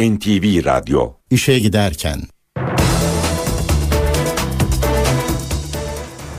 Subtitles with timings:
[0.00, 2.20] NTV Radyo İşe giderken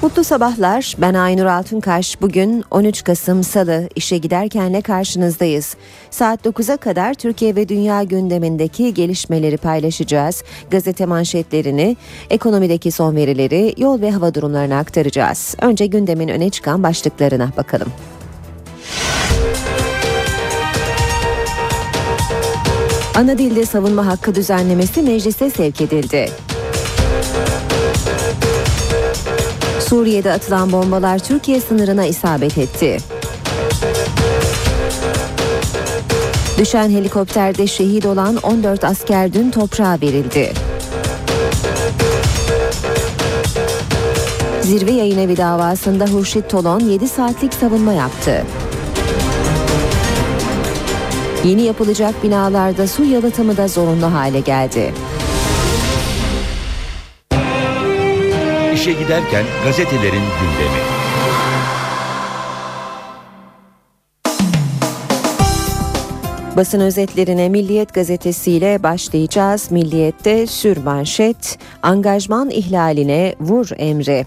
[0.01, 0.95] Mutlu sabahlar.
[0.97, 2.21] Ben Aynur Altunkaş.
[2.21, 5.75] Bugün 13 Kasım Salı işe giderkenle karşınızdayız.
[6.09, 10.43] Saat 9'a kadar Türkiye ve dünya gündemindeki gelişmeleri paylaşacağız.
[10.71, 11.97] Gazete manşetlerini,
[12.29, 15.55] ekonomideki son verileri, yol ve hava durumlarını aktaracağız.
[15.61, 17.91] Önce gündemin öne çıkan başlıklarına bakalım.
[23.15, 26.29] Ana dilde savunma hakkı düzenlemesi meclise sevk edildi.
[29.89, 32.97] Suriye'de atılan bombalar Türkiye sınırına isabet etti.
[36.57, 40.53] Düşen helikopterde şehit olan 14 asker dün toprağa verildi.
[44.61, 48.45] Zirve yayın evi davasında Hurşit Tolon 7 saatlik savunma yaptı.
[51.45, 54.93] Yeni yapılacak binalarda su yalıtımı da zorunlu hale geldi.
[58.73, 60.81] İşe giderken gazetelerin gündemi.
[66.57, 69.71] Basın özetlerine Milliyet gazetesiyle başlayacağız.
[69.71, 74.25] Milliyet'te sür manşet, angajman ihlaline vur emri.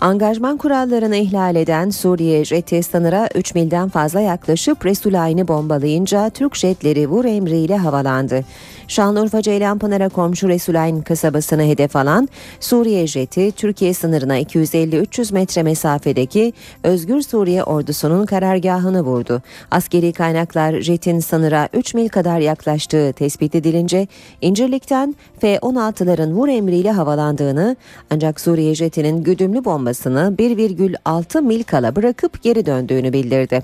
[0.00, 7.06] Angajman kurallarını ihlal eden Suriye jeti sınıra 3 milden fazla yaklaşıp Resulayn'ı bombalayınca Türk jetleri
[7.08, 8.44] vur emriyle havalandı.
[8.88, 12.28] Şanlıurfa Ceylanpınar'a komşu Resulayn kasabasını hedef alan
[12.60, 16.52] Suriye jeti Türkiye sınırına 250-300 metre mesafedeki
[16.84, 19.42] Özgür Suriye ordusunun karargahını vurdu.
[19.70, 24.06] Askeri kaynaklar jetin sınıra 3 mil kadar yaklaştığı tespit edilince
[24.40, 27.76] İncirlik'ten F-16'ların vur emriyle havalandığını
[28.10, 33.62] ancak Suriye jetinin güdümlü bombasını 1,6 mil kala bırakıp geri döndüğünü bildirdi.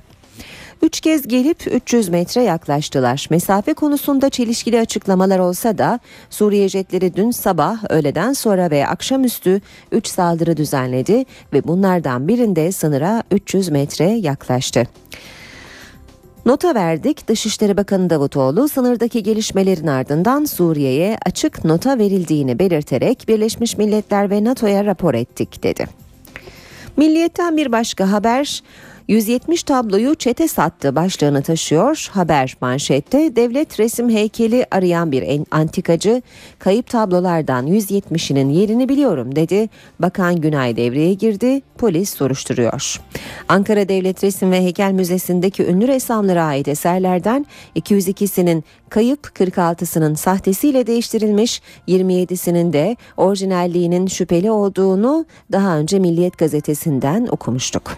[0.82, 3.26] Üç kez gelip 300 metre yaklaştılar.
[3.30, 6.00] Mesafe konusunda çelişkili açıklamalar olsa da
[6.30, 9.60] Suriye jetleri dün sabah, öğleden sonra ve akşamüstü
[9.92, 14.86] 3 saldırı düzenledi ve bunlardan birinde sınıra 300 metre yaklaştı.
[16.46, 17.28] Nota verdik.
[17.28, 24.84] Dışişleri Bakanı Davutoğlu sınırdaki gelişmelerin ardından Suriye'ye açık nota verildiğini belirterek Birleşmiş Milletler ve NATO'ya
[24.84, 26.01] rapor ettik dedi.
[26.96, 28.62] Milliyetten bir başka haber
[29.12, 32.08] 170 tabloyu çete sattı başlığını taşıyor.
[32.12, 36.22] Haber manşette devlet resim heykeli arayan bir antikacı
[36.58, 39.68] kayıp tablolardan 170'inin yerini biliyorum dedi.
[39.98, 41.62] Bakan Günay devreye girdi.
[41.78, 43.00] Polis soruşturuyor.
[43.48, 47.46] Ankara Devlet Resim ve Heykel Müzesi'ndeki ünlü ressamlara ait eserlerden
[47.76, 57.96] 202'sinin kayıp 46'sının sahtesiyle değiştirilmiş 27'sinin de orijinalliğinin şüpheli olduğunu daha önce Milliyet gazetesinden okumuştuk.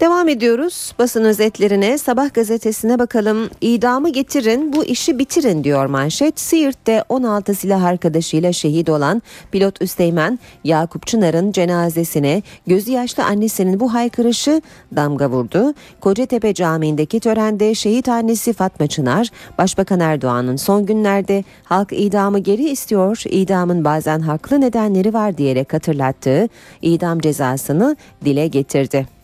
[0.00, 7.04] Devam ediyoruz basın özetlerine sabah gazetesine bakalım idamı getirin bu işi bitirin diyor manşet Siirt'te
[7.08, 9.22] 16 silah arkadaşıyla şehit olan
[9.52, 14.62] pilot Üsteğmen Yakup Çınar'ın cenazesine gözü yaşlı annesinin bu haykırışı
[14.96, 15.74] damga vurdu.
[16.00, 19.28] Kocatepe Camii'ndeki törende şehit annesi Fatma Çınar
[19.58, 26.48] Başbakan Erdoğan'ın son günlerde halk idamı geri istiyor idamın bazen haklı nedenleri var diyerek hatırlattığı
[26.82, 29.19] idam cezasını dile getirdi.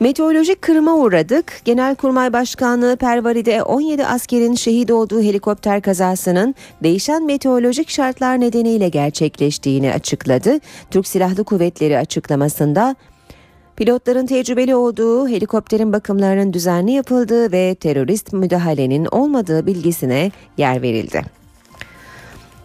[0.00, 1.60] Meteorolojik kırıma uğradık.
[1.64, 10.58] Genelkurmay Başkanlığı Pervari'de 17 askerin şehit olduğu helikopter kazasının değişen meteorolojik şartlar nedeniyle gerçekleştiğini açıkladı.
[10.90, 12.96] Türk Silahlı Kuvvetleri açıklamasında
[13.76, 21.43] Pilotların tecrübeli olduğu, helikopterin bakımlarının düzenli yapıldığı ve terörist müdahalenin olmadığı bilgisine yer verildi.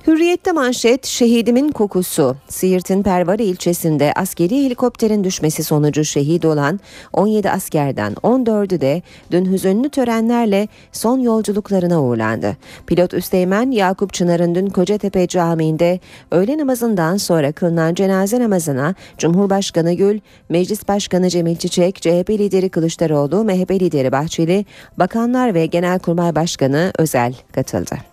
[0.10, 2.36] Hürriyette manşet şehidimin kokusu.
[2.48, 6.80] Siirt'in Pervari ilçesinde askeri helikopterin düşmesi sonucu şehit olan
[7.14, 12.58] 17 askerden 14'ü de dün hüzünlü törenlerle son yolculuklarına uğurlandı.
[12.88, 16.00] Pilot Üsteğmen Yakup Çınar'ın dün Kocatepe Camii'nde
[16.32, 20.20] öğle namazından sonra kılınan cenaze namazına Cumhurbaşkanı Gül,
[20.50, 24.66] Meclis Başkanı Cemil Çiçek, CHP lideri Kılıçdaroğlu, MHP lideri Bahçeli,
[24.98, 28.09] bakanlar ve Genelkurmay Başkanı Özel katıldı.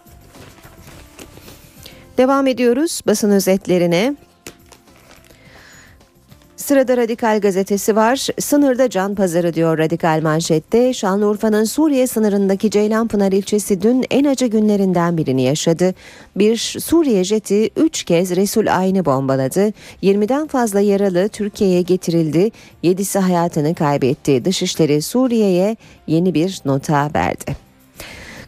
[2.18, 4.16] Devam ediyoruz basın özetlerine.
[6.56, 8.28] Sırada Radikal gazetesi var.
[8.38, 10.94] Sınırda can pazarı diyor Radikal manşette.
[10.94, 15.94] Şanlıurfa'nın Suriye sınırındaki Ceylanpınar ilçesi dün en acı günlerinden birini yaşadı.
[16.36, 19.72] Bir Suriye jeti 3 kez Resul Ayn'ı bombaladı.
[20.02, 22.50] 20'den fazla yaralı Türkiye'ye getirildi.
[22.84, 24.44] 7'si hayatını kaybetti.
[24.44, 25.76] Dışişleri Suriye'ye
[26.06, 27.65] yeni bir nota verdi.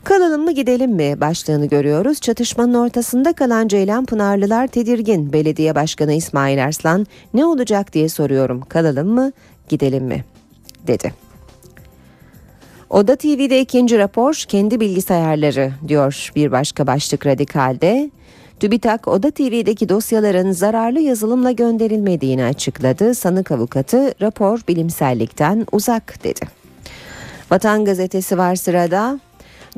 [0.08, 2.20] Kalalım mı gidelim mi başlığını görüyoruz.
[2.20, 5.32] Çatışmanın ortasında kalan Ceylan Pınarlılar tedirgin.
[5.32, 8.60] Belediye Başkanı İsmail Arslan ne olacak diye soruyorum.
[8.60, 9.32] Kalalım mı
[9.68, 10.24] gidelim mi
[10.86, 11.14] dedi.
[12.90, 18.10] Oda TV'de ikinci rapor kendi bilgisayarları diyor bir başka başlık radikalde.
[18.60, 23.14] TÜBİTAK Oda TV'deki dosyaların zararlı yazılımla gönderilmediğini açıkladı.
[23.14, 26.40] Sanık avukatı rapor bilimsellikten uzak dedi.
[27.50, 29.20] Vatan gazetesi var sırada.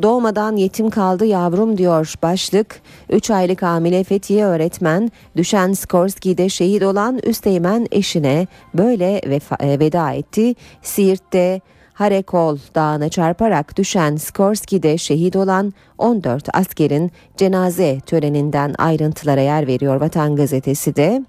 [0.02, 2.80] Doğmadan yetim kaldı yavrum diyor başlık.
[3.10, 9.18] 3 aylık hamile Fethiye öğretmen düşen Skorski'de şehit olan Üsteğmen eşine böyle
[9.60, 10.54] e, veda etti.
[10.82, 11.60] Siirt'te
[11.92, 20.36] Harekol Dağı'na çarparak düşen Skorski'de şehit olan 14 askerin cenaze töreninden ayrıntılara yer veriyor Vatan
[20.36, 21.22] Gazetesi de.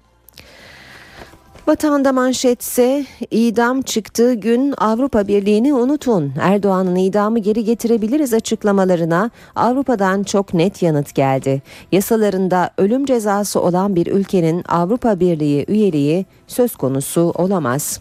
[1.66, 6.32] Vatanda manşetse idam çıktığı gün Avrupa Birliği'ni unutun.
[6.40, 11.62] Erdoğan'ın idamı geri getirebiliriz açıklamalarına Avrupa'dan çok net yanıt geldi.
[11.92, 18.00] Yasalarında ölüm cezası olan bir ülkenin Avrupa Birliği üyeliği söz konusu olamaz.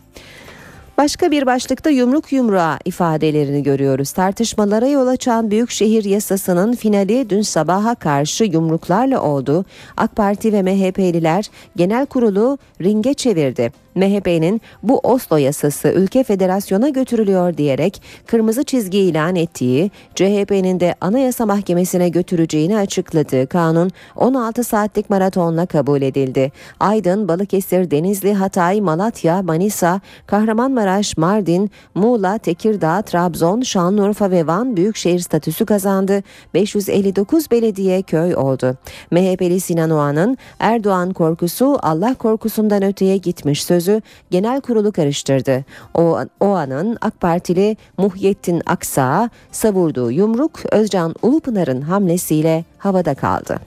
[0.98, 4.12] Başka bir başlıkta yumruk yumruğa ifadelerini görüyoruz.
[4.12, 9.66] Tartışmalara yol açan Büyükşehir Yasası'nın finali dün sabaha karşı yumruklarla oldu.
[9.98, 13.72] AK Parti ve MHP'liler genel kurulu ringe çevirdi.
[13.96, 21.46] MHP'nin bu Oslo yasası ülke federasyona götürülüyor diyerek kırmızı çizgi ilan ettiği, CHP'nin de Anayasa
[21.46, 26.52] Mahkemesi'ne götüreceğini açıkladığı kanun 16 saatlik maratonla kabul edildi.
[26.80, 35.20] Aydın, Balıkesir, Denizli, Hatay, Malatya, Manisa, Kahramanmaraş, Mardin, Muğla, Tekirdağ, Trabzon, Şanlıurfa ve Van büyükşehir
[35.20, 36.24] statüsü kazandı.
[36.54, 38.78] 559 belediye köy oldu.
[39.12, 44.02] MHP'li Sinan Oğan'ın Erdoğan korkusu Allah korkusundan öteye gitmiş söz sözü
[44.32, 45.66] genel kurulu karıştırdı.
[45.94, 53.60] O, o anın AK Partili Muhyettin Aksa savurduğu yumruk Özcan Ulupınar'ın hamlesiyle havada kaldı.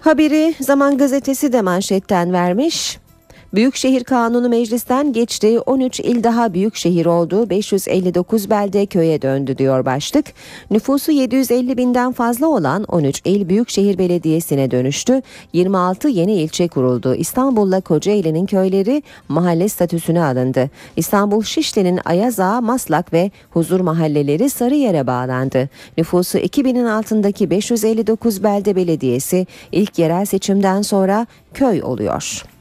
[0.00, 2.98] Haberi Zaman Gazetesi de manşetten vermiş.
[3.54, 5.60] Büyükşehir Kanunu meclisten geçti.
[5.60, 7.50] 13 il daha büyük şehir oldu.
[7.50, 10.26] 559 belde köye döndü diyor başlık.
[10.70, 15.22] Nüfusu 750 binden fazla olan 13 il Büyükşehir Belediyesi'ne dönüştü.
[15.52, 17.14] 26 yeni ilçe kuruldu.
[17.14, 20.70] İstanbul'la Kocaeli'nin köyleri mahalle statüsüne alındı.
[20.96, 25.68] İstanbul Şişli'nin Ayaza, Maslak ve Huzur mahalleleri Sarıyer'e bağlandı.
[25.98, 32.55] Nüfusu 2000'in altındaki 559 belde belediyesi ilk yerel seçimden sonra köy oluyor.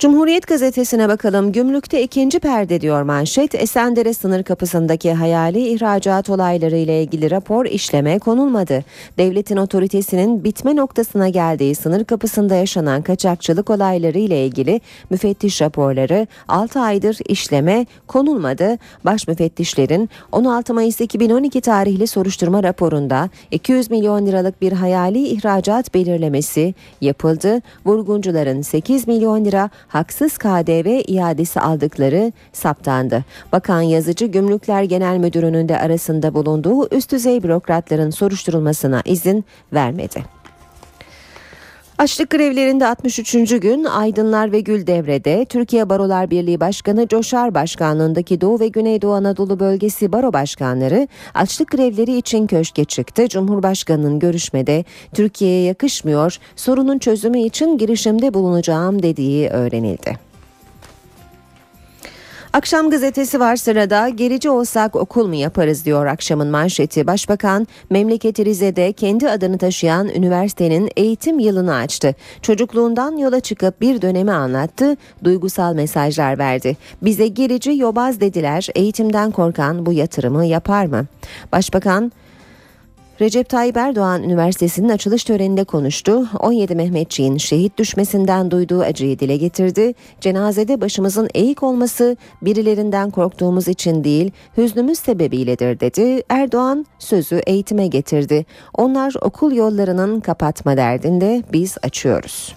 [0.00, 1.52] Cumhuriyet gazetesine bakalım.
[1.52, 3.54] Gümrükte ikinci perde diyor manşet.
[3.54, 8.84] Esendere sınır kapısındaki hayali ihracat olayları ile ilgili rapor işleme konulmadı.
[9.18, 14.80] Devletin otoritesinin bitme noktasına geldiği sınır kapısında yaşanan kaçakçılık olayları ile ilgili
[15.10, 18.78] müfettiş raporları 6 aydır işleme konulmadı.
[19.04, 26.74] Baş müfettişlerin 16 Mayıs 2012 tarihli soruşturma raporunda 200 milyon liralık bir hayali ihracat belirlemesi
[27.00, 27.60] yapıldı.
[27.86, 33.24] Vurguncuların 8 milyon lira haksız KDV iadesi aldıkları saptandı.
[33.52, 40.39] Bakan Yazıcı Gümrükler Genel Müdürü'nün de arasında bulunduğu üst düzey bürokratların soruşturulmasına izin vermedi.
[42.00, 43.32] Açlık grevlerinde 63.
[43.60, 50.12] gün Aydınlar ve Güldevrede Türkiye Barolar Birliği Başkanı Coşar Başkanlığındaki Doğu ve Güneydoğu Anadolu Bölgesi
[50.12, 53.28] Baro Başkanları açlık grevleri için köşke çıktı.
[53.28, 60.29] Cumhurbaşkanının görüşmede Türkiye'ye yakışmıyor, sorunun çözümü için girişimde bulunacağım dediği öğrenildi.
[62.52, 67.06] Akşam gazetesi var sırada gerici olsak okul mu yaparız diyor akşamın manşeti.
[67.06, 72.14] Başbakan memleketi Rize'de kendi adını taşıyan üniversitenin eğitim yılını açtı.
[72.42, 76.76] Çocukluğundan yola çıkıp bir dönemi anlattı, duygusal mesajlar verdi.
[77.02, 81.06] Bize gerici yobaz dediler, eğitimden korkan bu yatırımı yapar mı?
[81.52, 82.12] Başbakan
[83.20, 86.28] Recep Tayyip Erdoğan Üniversitesi'nin açılış töreninde konuştu.
[86.38, 89.94] 17 Mehmetçiğin şehit düşmesinden duyduğu acıyı dile getirdi.
[90.20, 96.22] Cenazede başımızın eğik olması birilerinden korktuğumuz için değil, hüznümüz sebebiyledir dedi.
[96.28, 98.46] Erdoğan sözü eğitime getirdi.
[98.74, 102.54] Onlar okul yollarının kapatma derdinde biz açıyoruz.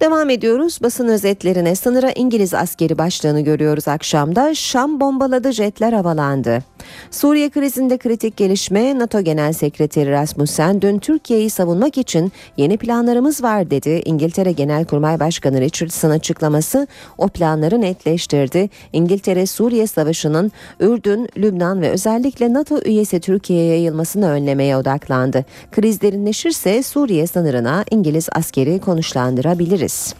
[0.00, 1.74] Devam ediyoruz basın özetlerine.
[1.74, 4.54] Sınıra İngiliz askeri başlığını görüyoruz akşamda.
[4.54, 6.71] Şam bombaladı jetler havalandı.
[7.10, 13.70] Suriye krizinde kritik gelişme NATO Genel Sekreteri Rasmussen dün Türkiye'yi savunmak için yeni planlarımız var
[13.70, 14.02] dedi.
[14.04, 16.86] İngiltere Genelkurmay Başkanı Richardson açıklaması
[17.18, 18.70] o planları netleştirdi.
[18.92, 25.44] İngiltere Suriye Savaşı'nın Ürdün, Lübnan ve özellikle NATO üyesi Türkiye'ye yayılmasını önlemeye odaklandı.
[25.72, 30.14] Kriz derinleşirse Suriye sınırına İngiliz askeri konuşlandırabiliriz.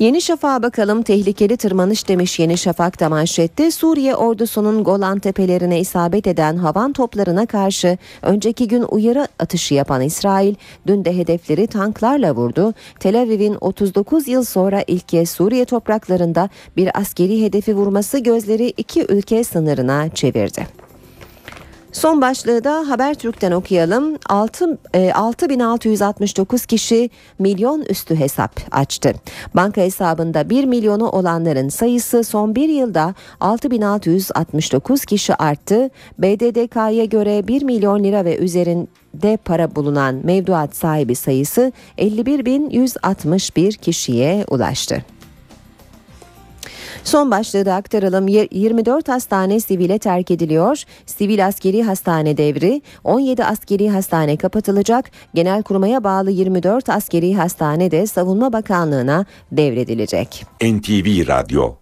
[0.00, 6.26] Yeni Şafak'a bakalım tehlikeli tırmanış demiş Yeni Şafak da manşette Suriye ordusunun Golan tepelerine isabet
[6.26, 10.54] eden havan toplarına karşı önceki gün uyarı atışı yapan İsrail
[10.86, 12.74] dün de hedefleri tanklarla vurdu.
[13.00, 19.06] Tel Aviv'in 39 yıl sonra ilk kez Suriye topraklarında bir askeri hedefi vurması gözleri iki
[19.08, 20.89] ülke sınırına çevirdi.
[21.92, 24.16] Son başlığı da Habertürk'ten okuyalım.
[24.28, 29.14] 6, e, 6669 kişi milyon üstü hesap açtı.
[29.54, 35.90] Banka hesabında 1 milyonu olanların sayısı son bir yılda 6669 kişi arttı.
[36.18, 45.04] BDDK'ya göre 1 milyon lira ve üzerinde para bulunan mevduat sahibi sayısı 51.161 kişiye ulaştı.
[47.04, 48.28] Son başlığı da aktaralım.
[48.28, 50.82] 24 hastane sivile terk ediliyor.
[51.06, 55.10] Sivil askeri hastane devri 17 askeri hastane kapatılacak.
[55.34, 60.44] Genelkurmay'a bağlı 24 askeri hastane de Savunma Bakanlığı'na devredilecek.
[60.62, 61.79] NTV Radyo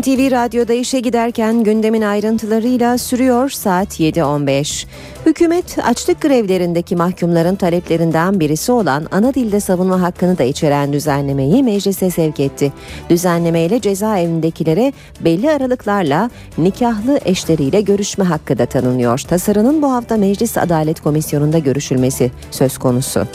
[0.00, 4.86] NTV Radyo'da işe giderken gündemin ayrıntılarıyla sürüyor saat 7.15.
[5.26, 12.10] Hükümet açlık grevlerindeki mahkumların taleplerinden birisi olan ana dilde savunma hakkını da içeren düzenlemeyi meclise
[12.10, 12.72] sevk etti.
[13.10, 19.18] Düzenlemeyle cezaevindekilere belli aralıklarla nikahlı eşleriyle görüşme hakkı da tanınıyor.
[19.18, 23.26] Tasarının bu hafta Meclis Adalet Komisyonu'nda görüşülmesi söz konusu.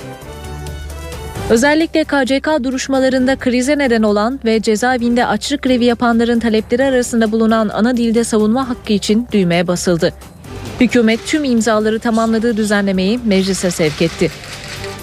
[1.50, 7.98] Özellikle KCK duruşmalarında krize neden olan ve cezaevinde açlık grevi yapanların talepleri arasında bulunan ana
[7.98, 10.14] dilde savunma hakkı için düğmeye basıldı.
[10.80, 14.32] Hükümet tüm imzaları tamamladığı düzenlemeyi meclise sevk etti.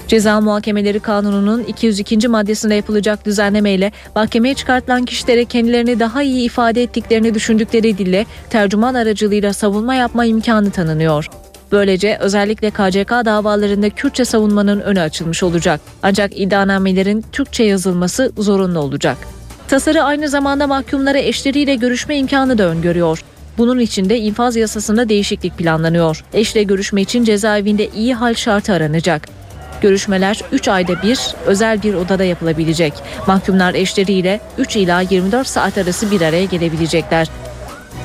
[0.08, 2.28] Ceza Muhakemeleri Kanunu'nun 202.
[2.28, 9.52] maddesinde yapılacak düzenlemeyle mahkemeye çıkartılan kişilere kendilerini daha iyi ifade ettiklerini düşündükleri dille tercüman aracılığıyla
[9.52, 11.28] savunma yapma imkanı tanınıyor.
[11.72, 15.80] Böylece özellikle KCK davalarında Kürtçe savunmanın önü açılmış olacak.
[16.02, 19.16] Ancak iddianamelerin Türkçe yazılması zorunlu olacak.
[19.68, 23.24] Tasarı aynı zamanda mahkumlara eşleriyle görüşme imkanı da öngörüyor.
[23.58, 26.24] Bunun için de infaz yasasında değişiklik planlanıyor.
[26.32, 29.28] Eşle görüşme için cezaevinde iyi hal şartı aranacak.
[29.80, 32.92] Görüşmeler 3 ayda bir özel bir odada yapılabilecek.
[33.26, 37.28] Mahkumlar eşleriyle 3 ila 24 saat arası bir araya gelebilecekler.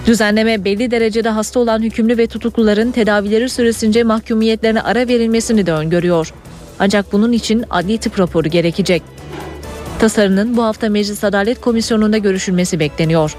[0.06, 6.34] Düzenleme belli derecede hasta olan hükümlü ve tutukluların tedavileri süresince mahkumiyetlerine ara verilmesini de öngörüyor.
[6.79, 9.03] Ancak bunun için adli tıp raporu gerekecek.
[10.00, 13.36] Tasarının bu hafta Meclis Adalet Komisyonu'nda görüşülmesi bekleniyor.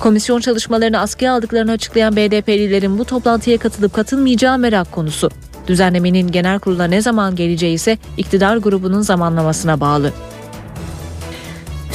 [0.00, 5.30] Komisyon çalışmalarını askıya aldıklarını açıklayan BDP'lilerin bu toplantıya katılıp katılmayacağı merak konusu.
[5.66, 10.12] Düzenlemenin genel kurula ne zaman geleceği ise iktidar grubunun zamanlamasına bağlı.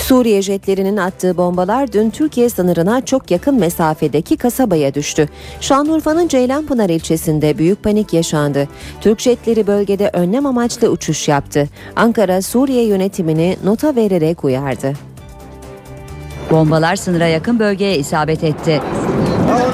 [0.08, 5.30] Suriye jetlerinin attığı bombalar dün Türkiye sınırına çok yakın mesafedeki kasabaya düştü.
[5.62, 8.68] Şanlıurfa'nın Ceylanpınar ilçesinde büyük panik yaşandı.
[9.02, 11.70] Türk jetleri bölgede önlem amaçlı uçuş yaptı.
[11.96, 14.94] Ankara Suriye yönetimini nota vererek uyardı.
[16.52, 18.82] Bombalar sınıra yakın bölgeye isabet etti.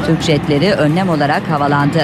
[0.05, 2.01] Türk jetleri önlem olarak havalandı.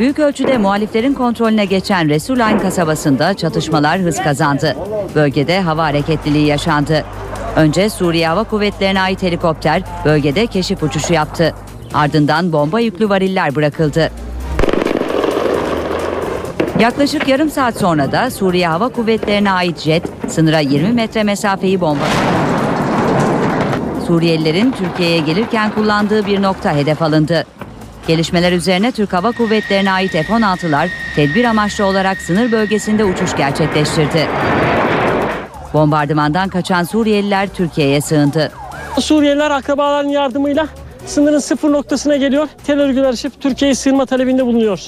[0.00, 4.76] Büyük ölçüde muhaliflerin kontrolüne geçen Resulayn kasabasında çatışmalar hız kazandı.
[5.14, 7.04] Bölgede hava hareketliliği yaşandı.
[7.56, 11.54] Önce Suriye Hava Kuvvetleri'ne ait helikopter bölgede keşif uçuşu yaptı.
[11.94, 14.10] Ardından bomba yüklü variller bırakıldı.
[16.78, 22.10] Yaklaşık yarım saat sonra da Suriye Hava Kuvvetleri'ne ait jet sınıra 20 metre mesafeyi bombaladı.
[24.06, 27.44] Suriyelilerin Türkiye'ye gelirken kullandığı bir nokta hedef alındı.
[28.06, 34.28] Gelişmeler üzerine Türk Hava Kuvvetleri'ne ait F-16'lar tedbir amaçlı olarak sınır bölgesinde uçuş gerçekleştirdi.
[35.74, 38.52] Bombardımandan kaçan Suriyeliler Türkiye'ye sığındı.
[39.00, 40.66] Suriyeliler akrabaların yardımıyla
[41.06, 42.48] sınırın sıfır noktasına geliyor.
[42.66, 44.80] Tel örgüler açıp Türkiye'ye sığınma talebinde bulunuyor.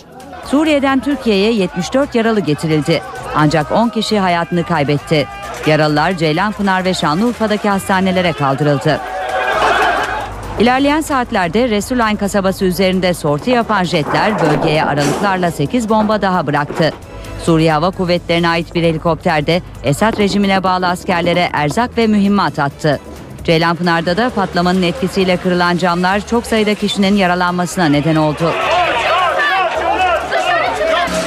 [0.47, 3.03] Suriye'den Türkiye'ye 74 yaralı getirildi.
[3.37, 5.27] Ancak 10 kişi hayatını kaybetti.
[5.67, 9.01] Yaralılar Ceylanpınar ve Şanlıurfa'daki hastanelere kaldırıldı.
[10.63, 16.93] İlerleyen saatlerde Resulayn kasabası üzerinde sorti yapan jetler bölgeye aralıklarla 8 bomba daha bıraktı.
[17.45, 23.01] Suriye Hava Kuvvetleri'ne ait bir helikopterde Esad rejimine bağlı askerlere erzak ve mühimmat attı.
[23.45, 28.53] Ceylanpınar'da da patlamanın etkisiyle kırılan camlar çok sayıda kişinin yaralanmasına neden oldu.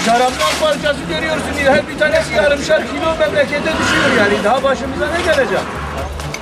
[0.06, 5.60] Şaraptan parçası görüyorsun her bir tanesi yarımşar kilo memlekete düşüyor yani daha başımıza ne gelecek?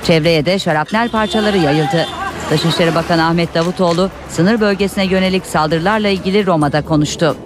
[0.04, 2.06] Çevreye de şarapnel parçaları yayıldı.
[2.50, 7.36] Dışişleri Bakanı Ahmet Davutoğlu sınır bölgesine yönelik saldırılarla ilgili Roma'da konuştu.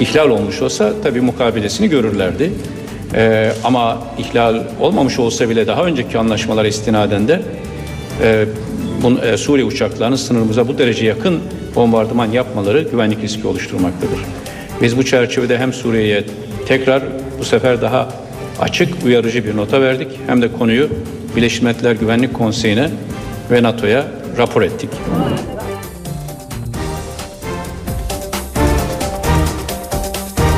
[0.00, 2.52] İhlal olmuş olsa tabii mukabilesini görürlerdi.
[3.14, 7.42] Ee, ama ihlal olmamış olsa bile daha önceki anlaşmalara istinaden de
[8.22, 8.46] e,
[9.02, 11.40] bun, e, Suriye uçaklarının sınırımıza bu derece yakın
[11.74, 14.18] bombardıman yapmaları güvenlik riski oluşturmaktadır.
[14.82, 16.24] Biz bu çerçevede hem Suriye'ye
[16.66, 17.02] tekrar
[17.38, 18.08] bu sefer daha
[18.60, 20.88] açık uyarıcı bir nota verdik hem de konuyu
[21.36, 22.90] Birleşmiş Milletler Güvenlik Konseyi'ne
[23.50, 24.90] ve NATO'ya rapor ettik.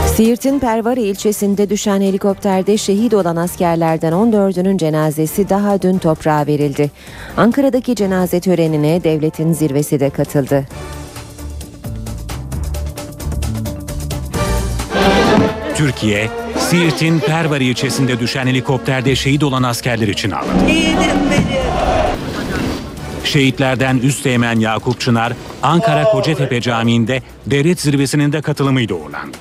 [0.06, 6.90] Siirt'in Pervari ilçesinde düşen helikopterde şehit olan askerlerden 14'ünün cenazesi daha dün toprağa verildi.
[7.36, 10.66] Ankara'daki cenaze törenine devletin zirvesi de katıldı.
[15.74, 20.70] Türkiye, Siirt'in Pervari ilçesinde düşen helikopterde şehit olan askerler için ağladı.
[23.30, 25.32] Şehitlerden Üsteğmen Yakup Çınar,
[25.62, 29.36] Ankara Kocatepe Camii'nde devlet zirvesinin de katılımıyla uğurlandı.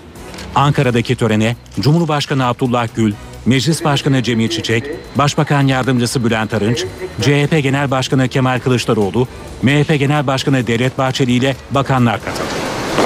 [0.56, 3.14] Ankara'daki törene Cumhurbaşkanı Abdullah Gül,
[3.46, 4.84] Meclis Başkanı Cemil Çiçek,
[5.16, 6.86] Başbakan Yardımcısı Bülent Arınç,
[7.22, 9.28] CHP Genel Başkanı Kemal Kılıçdaroğlu,
[9.62, 12.50] MHP Genel Başkanı Devlet Bahçeli ile bakanlar katıldı.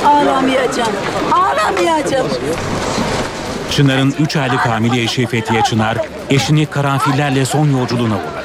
[0.05, 0.93] Ağlamayacağım.
[1.31, 2.27] Ağlamayacağım.
[3.71, 5.97] Çınar'ın 3 aylık hamile eşi Fethiye Çınar,
[6.29, 8.42] eşini karanfillerle son yolculuğuna uğradı.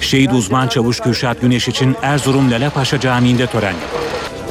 [0.00, 4.04] Şehit uzman çavuş Kürşat Güneş için Erzurum Lalepaşa Camii'nde tören yapıldı.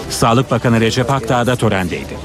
[0.09, 2.17] Sağlık Bakanı Recep Akdağ da törendeydi.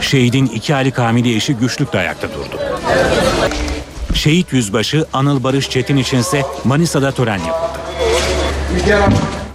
[0.00, 2.62] Şehidin 2 aylık hamile eşi güçlükle ayakta durdu.
[4.14, 7.80] Şehit yüzbaşı Anıl Barış Çetin içinse Manisa'da tören yapıldı.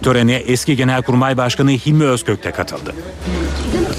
[0.03, 2.95] Törene eski Genelkurmay Başkanı Hilmi Özkök de katıldı.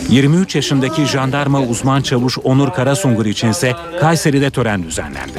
[0.09, 5.39] 23 yaşındaki jandarma uzman çavuş Onur Karasungur içinse Kayseri'de tören düzenlendi.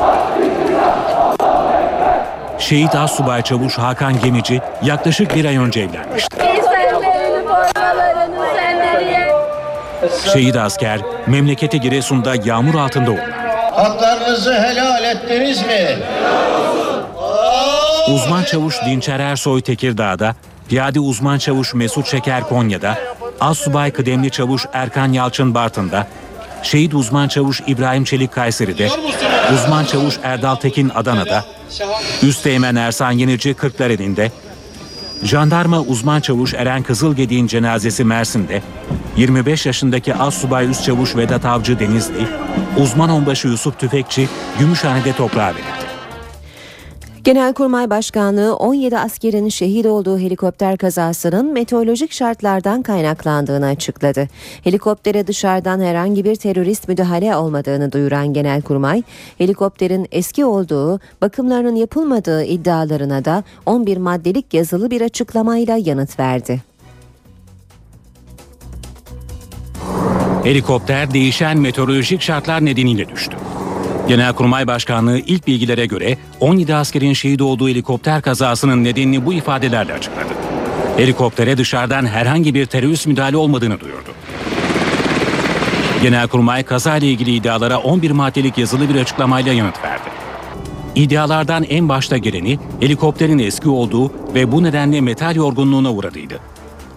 [2.59, 6.37] Şehit Assubay Çavuş Hakan Gemici yaklaşık bir ay önce evlenmişti.
[10.33, 13.31] Şehit asker memleketi Giresun'da yağmur altında uğurlandı.
[13.71, 15.97] Haklarınızı helal ettiniz mi?
[18.13, 20.35] Uzman çavuş Dinçer Ersoy Tekirdağ'da,
[20.69, 22.97] piyade uzman çavuş Mesut Şeker Konya'da,
[23.39, 26.07] Assubay kıdemli çavuş Erkan Yalçın Bartın'da,
[26.63, 28.89] şehit uzman çavuş İbrahim Çelik Kayseri'de,
[29.53, 31.45] uzman çavuş Erdal Tekin Adana'da,
[32.23, 34.31] Üsteğmen Ersan Yenici Kırklareli'nde,
[35.23, 38.61] jandarma uzman çavuş Eren Kızılgedi'nin cenazesi Mersin'de,
[39.17, 42.27] 25 yaşındaki Assubay Üst Çavuş Vedat Avcı Denizli,
[42.77, 45.86] uzman onbaşı Yusuf Tüfekçi Gümüşhane'de toprağa verildi.
[47.27, 54.27] Genelkurmay Başkanlığı 17 askerin şehit olduğu helikopter kazasının meteorolojik şartlardan kaynaklandığını açıkladı.
[54.63, 59.03] Helikoptere dışarıdan herhangi bir terörist müdahale olmadığını duyuran Genelkurmay,
[59.37, 66.61] helikopterin eski olduğu, bakımlarının yapılmadığı iddialarına da 11 maddelik yazılı bir açıklamayla yanıt verdi.
[70.43, 73.37] Helikopter değişen meteorolojik şartlar nedeniyle düştü.
[74.07, 80.33] Genelkurmay Başkanlığı ilk bilgilere göre 17 askerin şehit olduğu helikopter kazasının nedenini bu ifadelerle açıkladı.
[80.97, 84.09] Helikoptere dışarıdan herhangi bir terörist müdahale olmadığını duyurdu.
[86.01, 90.09] Genelkurmay kazayla ilgili iddialara 11 maddelik yazılı bir açıklamayla yanıt verdi.
[90.95, 96.39] İddialardan en başta geleni helikopterin eski olduğu ve bu nedenle metal yorgunluğuna uğradığıydı.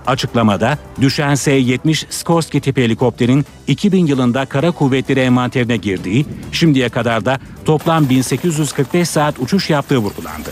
[0.06, 7.38] Açıklamada düşen S-70 Skorsky tipi helikopterin 2000 yılında kara kuvvetleri envanterine girdiği, şimdiye kadar da
[7.64, 10.50] toplam 1845 saat uçuş yaptığı vurgulandı.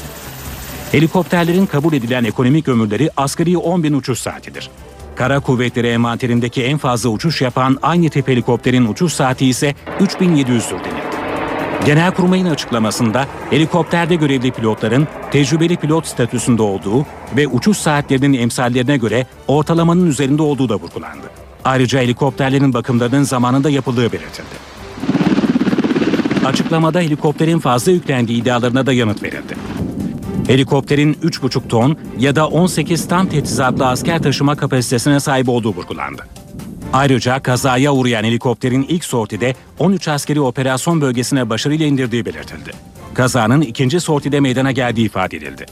[0.93, 4.71] Helikopterlerin kabul edilen ekonomik ömürleri asgari 10 bin uçuş saatidir.
[5.17, 11.08] Kara kuvvetleri envanterindeki en fazla uçuş yapan aynı tip helikopterin uçuş saati ise 3700'dür denildi.
[11.87, 20.07] Genelkurmay'ın açıklamasında helikopterde görevli pilotların tecrübeli pilot statüsünde olduğu ve uçuş saatlerinin emsallerine göre ortalamanın
[20.07, 21.31] üzerinde olduğu da vurgulandı.
[21.65, 24.69] Ayrıca helikopterlerin bakımlarının zamanında yapıldığı belirtildi.
[26.45, 29.57] Açıklamada helikopterin fazla yüklendiği iddialarına da yanıt verildi.
[30.47, 36.23] Helikopterin 3,5 ton ya da 18 tam teçhizatlı asker taşıma kapasitesine sahip olduğu vurgulandı.
[36.93, 42.71] Ayrıca kazaya uğrayan helikopterin ilk sortide 13 askeri operasyon bölgesine başarıyla indirdiği belirtildi.
[43.15, 45.67] Kazanın ikinci sortide meydana geldiği ifade edildi.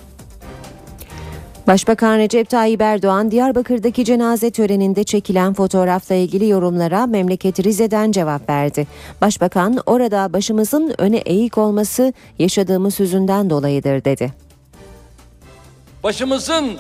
[1.67, 8.87] Başbakan Recep Tayyip Erdoğan Diyarbakır'daki cenaze töreninde çekilen fotoğrafla ilgili yorumlara memleket Rize'den cevap verdi.
[9.21, 14.33] Başbakan orada başımızın öne eğik olması yaşadığımız hüzünden dolayıdır dedi.
[16.03, 16.73] Başımızın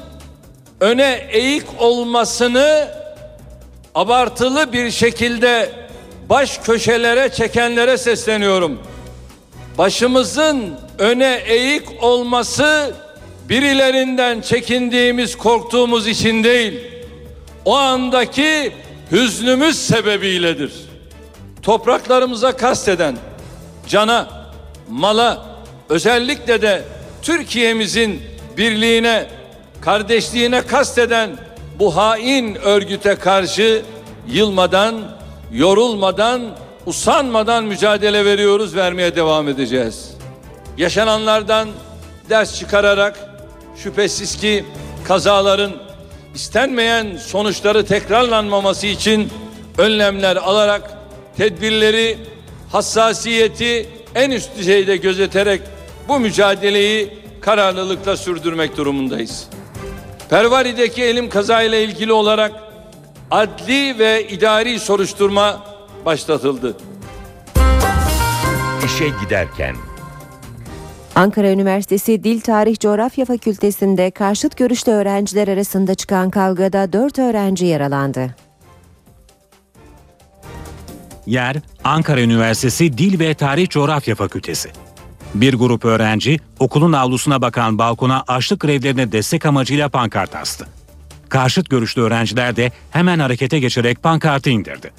[0.80, 2.88] öne eğik olmasını
[3.96, 5.70] abartılı bir şekilde
[6.28, 8.78] baş köşelere çekenlere sesleniyorum.
[9.78, 12.94] Başımızın öne eğik olması
[13.48, 16.80] birilerinden çekindiğimiz, korktuğumuz için değil.
[17.64, 18.72] O andaki
[19.12, 20.72] hüznümüz sebebiyledir.
[21.62, 23.16] Topraklarımıza kasteden
[23.88, 24.28] cana,
[24.88, 25.46] mala,
[25.88, 26.82] özellikle de
[27.22, 28.22] Türkiye'mizin
[28.56, 29.26] birliğine,
[29.80, 31.30] kardeşliğine kasteden
[31.78, 33.82] bu hain örgüte karşı
[34.28, 34.94] yılmadan,
[35.52, 36.42] yorulmadan,
[36.86, 40.10] usanmadan mücadele veriyoruz, vermeye devam edeceğiz.
[40.78, 41.68] Yaşananlardan
[42.28, 43.30] ders çıkararak
[43.76, 44.64] şüphesiz ki
[45.04, 45.72] kazaların
[46.34, 49.28] istenmeyen sonuçları tekrarlanmaması için
[49.78, 50.90] önlemler alarak
[51.36, 52.18] tedbirleri,
[52.72, 55.60] hassasiyeti en üst düzeyde gözeterek
[56.08, 59.48] bu mücadeleyi kararlılıkla sürdürmek durumundayız.
[60.30, 62.52] Pervari'deki elim kazayla ilgili olarak
[63.30, 65.64] adli ve idari soruşturma
[66.04, 66.76] başlatıldı.
[68.84, 69.76] İşe giderken
[71.14, 78.34] Ankara Üniversitesi Dil Tarih Coğrafya Fakültesi'nde karşıt görüşte öğrenciler arasında çıkan kavgada 4 öğrenci yaralandı.
[81.26, 84.70] Yer Ankara Üniversitesi Dil ve Tarih Coğrafya Fakültesi.
[85.40, 90.66] Bir grup öğrenci okulun avlusuna bakan balkona açlık grevlerine destek amacıyla pankart astı.
[91.28, 94.90] Karşıt görüşlü öğrenciler de hemen harekete geçerek pankartı indirdi.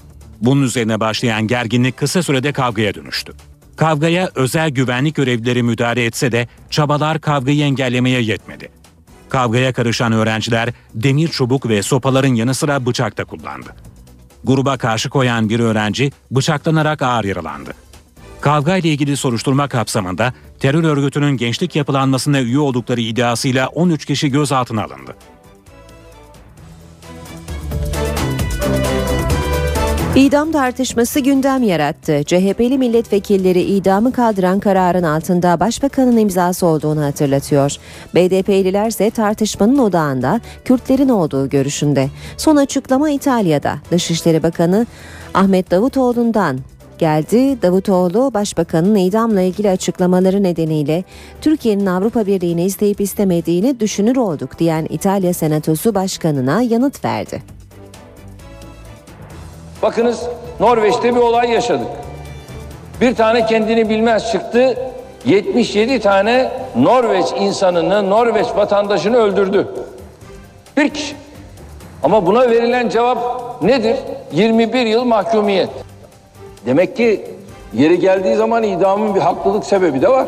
[0.41, 3.33] Bunun üzerine başlayan gerginlik kısa sürede kavgaya dönüştü.
[3.75, 8.69] Kavgaya özel güvenlik görevlileri müdahale etse de çabalar kavgayı engellemeye yetmedi.
[9.29, 13.75] Kavgaya karışan öğrenciler demir çubuk ve sopaların yanı sıra bıçak da kullandı.
[14.43, 17.86] Gruba karşı koyan bir öğrenci bıçaklanarak ağır yaralandı.
[18.41, 24.83] Kavga ile ilgili soruşturma kapsamında terör örgütünün gençlik yapılanmasına üye oldukları iddiasıyla 13 kişi gözaltına
[24.83, 25.15] alındı.
[30.17, 32.23] İdam tartışması gündem yarattı.
[32.25, 37.75] CHP'li milletvekilleri idamı kaldıran kararın altında başbakanın imzası olduğunu hatırlatıyor.
[38.15, 42.09] BDP'liler ise tartışmanın odağında Kürtlerin olduğu görüşünde.
[42.37, 43.77] Son açıklama İtalya'da.
[43.91, 44.85] Dışişleri Bakanı
[45.33, 46.59] Ahmet Davutoğlu'ndan
[46.99, 47.61] geldi.
[47.61, 51.03] Davutoğlu başbakanın idamla ilgili açıklamaları nedeniyle
[51.41, 57.43] Türkiye'nin Avrupa Birliği'ni isteyip istemediğini düşünür olduk diyen İtalya Senatosu Başkanı'na yanıt verdi.
[59.81, 60.23] Bakınız
[60.59, 61.87] Norveç'te bir olay yaşadık.
[63.01, 64.77] Bir tane kendini bilmez çıktı.
[65.25, 69.67] 77 tane Norveç insanını, Norveç vatandaşını öldürdü.
[70.77, 71.15] Bir kişi.
[72.03, 73.17] Ama buna verilen cevap
[73.61, 73.95] nedir?
[74.31, 75.69] 21 yıl mahkumiyet.
[76.67, 77.21] Demek ki
[77.73, 80.27] yeri geldiği zaman idamın bir haklılık sebebi de var.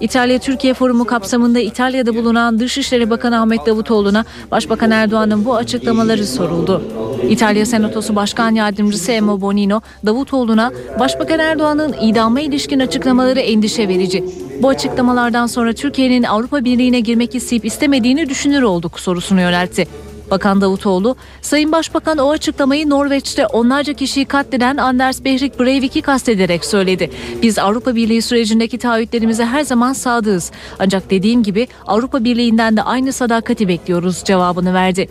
[0.00, 6.82] İtalya-Türkiye Forumu kapsamında İtalya'da bulunan Dışişleri Bakanı Ahmet Davutoğlu'na Başbakan Erdoğan'ın bu açıklamaları soruldu.
[7.28, 14.24] İtalya Senatosu Başkan Yardımcısı Emmo Bonino, Davutoğlu'na Başbakan Erdoğan'ın idama ilişkin açıklamaları endişe verici.
[14.62, 19.86] Bu açıklamalardan sonra Türkiye'nin Avrupa Birliği'ne girmek isteyip istemediğini düşünür olduk sorusunu yöneltti.
[20.30, 27.10] Bakan Davutoğlu, Sayın Başbakan o açıklamayı Norveç'te onlarca kişiyi katleden Anders Behring Breivik'i kastederek söyledi.
[27.42, 30.52] Biz Avrupa Birliği sürecindeki taahhütlerimize her zaman sadığız.
[30.78, 35.08] Ancak dediğim gibi Avrupa Birliği'nden de aynı sadakati bekliyoruz cevabını verdi.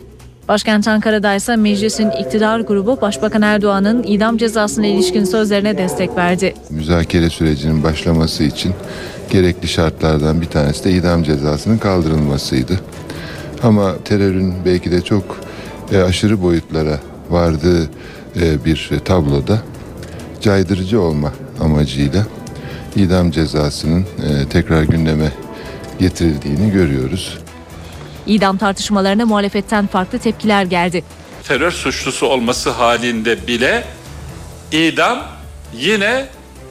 [0.47, 6.53] Başkent Ankara'da ise meclisin iktidar grubu Başbakan Erdoğan'ın idam cezasına ilişkin sözlerine destek verdi.
[6.69, 8.73] Müzakere sürecinin başlaması için
[9.31, 12.79] gerekli şartlardan bir tanesi de idam cezasının kaldırılmasıydı.
[13.65, 15.37] Ama terörün belki de çok
[15.91, 16.99] e, aşırı boyutlara
[17.29, 17.89] vardığı
[18.41, 19.61] e, bir tabloda
[20.41, 22.25] caydırıcı olma amacıyla
[22.95, 25.31] idam cezasının e, tekrar gündeme
[25.99, 27.37] getirildiğini görüyoruz.
[28.27, 31.03] İdam tartışmalarına muhalefetten farklı tepkiler geldi.
[31.47, 33.83] terör suçlusu olması halinde bile
[34.71, 35.23] idam
[35.77, 36.25] yine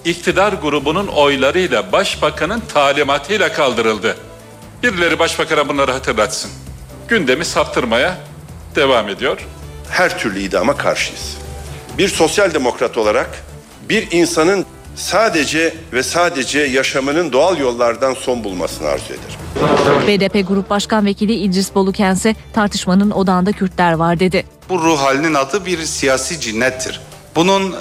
[0.04, 4.16] iktidar grubunun oylarıyla başbakanın talimatıyla kaldırıldı.
[4.83, 6.63] Birileri başbakana bunları hatırlatsın.
[7.08, 8.16] Gündemi saptırmaya
[8.76, 9.46] devam ediyor.
[9.90, 11.36] her türlü idama karşıyız.
[11.98, 13.30] Bir sosyal demokrat olarak
[13.88, 20.08] bir insanın sadece ve sadece yaşamının doğal yollardan son bulmasını arzu ederim.
[20.08, 24.46] BDP Grup Başkan Vekili İdris Bolukense tartışmanın odağında Kürtler var dedi.
[24.68, 27.00] Bu ruh halinin adı bir siyasi cinnettir.
[27.36, 27.74] Bunun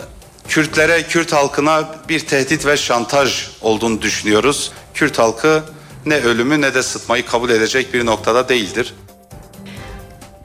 [0.47, 4.71] Kürtlere, Kürt halkına bir tehdit ve şantaj olduğunu düşünüyoruz.
[4.93, 5.63] Kürt halkı
[6.05, 8.93] ne ölümü ne de sıtmayı kabul edecek bir noktada değildir.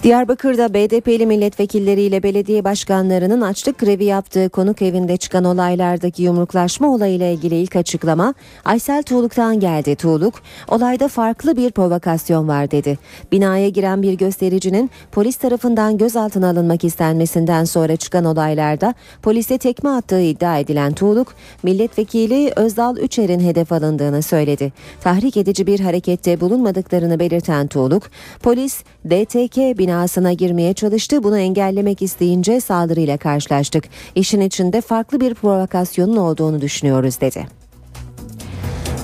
[0.02, 7.56] Diyarbakır'da BDP'li milletvekilleriyle belediye başkanlarının açlık grevi yaptığı konuk evinde çıkan olaylardaki yumruklaşma olayıyla ilgili
[7.56, 8.34] ilk açıklama
[8.64, 9.96] Aysel Tuğluk'tan geldi.
[9.96, 10.34] Tuğluk,
[10.68, 12.98] olayda farklı bir provokasyon var dedi.
[13.32, 20.20] Binaya giren bir göstericinin polis tarafından gözaltına alınmak istenmesinden sonra çıkan olaylarda polise tekme attığı
[20.20, 24.72] iddia edilen Tuğluk, milletvekili Özdal Üçer'in hedef alındığını söyledi.
[25.00, 28.02] Tahrik edici bir harekette bulunmadıklarını belirten Tuğluk,
[28.42, 31.22] polis DTK binasına girmeye çalıştı.
[31.22, 33.85] Bunu engellemek isteyince saldırıyla karşılaştık.
[34.14, 37.57] İşin içinde farklı bir provokasyonun olduğunu düşünüyoruz dedi.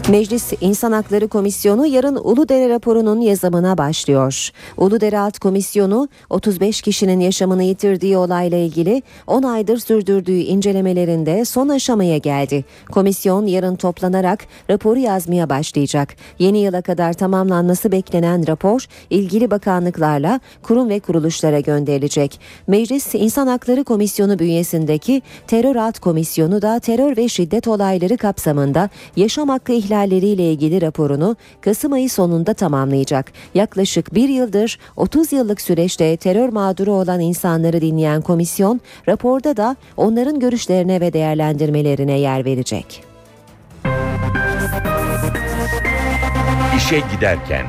[0.08, 4.50] Meclis İnsan Hakları Komisyonu yarın Uludere raporunun yazımına başlıyor.
[4.76, 12.18] Uludere Alt Komisyonu 35 kişinin yaşamını yitirdiği olayla ilgili 10 aydır sürdürdüğü incelemelerinde son aşamaya
[12.18, 12.64] geldi.
[12.90, 16.16] Komisyon yarın toplanarak raporu yazmaya başlayacak.
[16.38, 22.40] Yeni yıla kadar tamamlanması beklenen rapor ilgili bakanlıklarla kurum ve kuruluşlara gönderilecek.
[22.66, 29.48] Meclis İnsan Hakları Komisyonu bünyesindeki Terör Alt Komisyonu da terör ve şiddet olayları kapsamında yaşam
[29.48, 33.32] hakkı ihlalleriyle ilgili raporunu Kasım ayı sonunda tamamlayacak.
[33.54, 40.40] Yaklaşık bir yıldır 30 yıllık süreçte terör mağduru olan insanları dinleyen komisyon raporda da onların
[40.40, 43.04] görüşlerine ve değerlendirmelerine yer verecek.
[46.76, 47.66] İşe giderken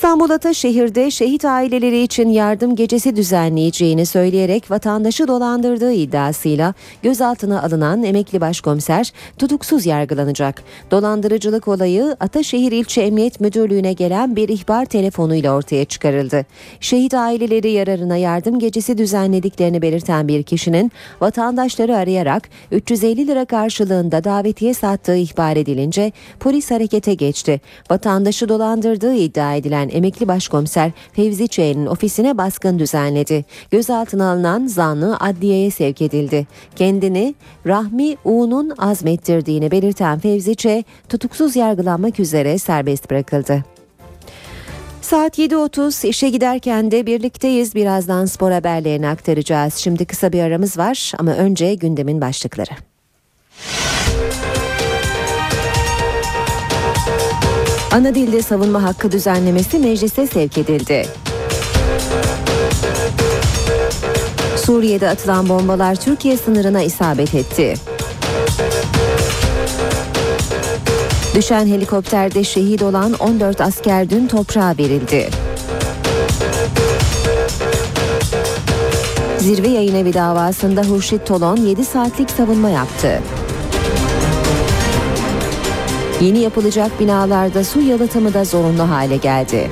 [0.00, 8.40] İstanbul Ataşehir'de şehit aileleri için yardım gecesi düzenleyeceğini söyleyerek vatandaşı dolandırdığı iddiasıyla gözaltına alınan emekli
[8.40, 10.62] başkomiser tutuksuz yargılanacak.
[10.90, 16.46] Dolandırıcılık olayı Ataşehir İlçe Emniyet Müdürlüğü'ne gelen bir ihbar telefonuyla ortaya çıkarıldı.
[16.80, 24.74] Şehit aileleri yararına yardım gecesi düzenlediklerini belirten bir kişinin vatandaşları arayarak 350 lira karşılığında davetiye
[24.74, 27.60] sattığı ihbar edilince polis harekete geçti.
[27.90, 33.44] Vatandaşı dolandırdığı iddia edilen emekli başkomiser Fevzi Ç'nin ofisine baskın düzenledi.
[33.70, 36.46] Gözaltına alınan zanlı adliyeye sevk edildi.
[36.76, 37.34] Kendini
[37.66, 40.66] Rahmi U'nun azmettirdiğini belirten Fevzi Ç
[41.08, 43.64] tutuksuz yargılanmak üzere serbest bırakıldı.
[45.10, 47.74] Saat 7.30 işe giderken de birlikteyiz.
[47.74, 49.74] Birazdan spor haberlerini aktaracağız.
[49.74, 52.70] Şimdi kısa bir aramız var ama önce gündemin başlıkları.
[57.92, 61.06] Ana dilde savunma hakkı düzenlemesi meclise sevk edildi.
[64.56, 67.74] Suriye'de atılan bombalar Türkiye sınırına isabet etti.
[71.34, 75.30] Düşen helikopterde şehit olan 14 asker dün toprağa verildi.
[79.38, 83.20] Zirve yayın evi davasında Hurşit Tolon 7 saatlik savunma yaptı.
[86.20, 89.70] Yeni yapılacak binalarda su yalıtımı da zorunlu hale geldi.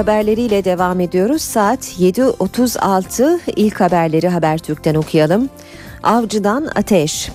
[0.00, 1.42] Haberleriyle devam ediyoruz.
[1.42, 5.48] Saat 7.36 ilk haberleri Habertürk'ten okuyalım.
[6.02, 7.30] Avcı'dan ateş.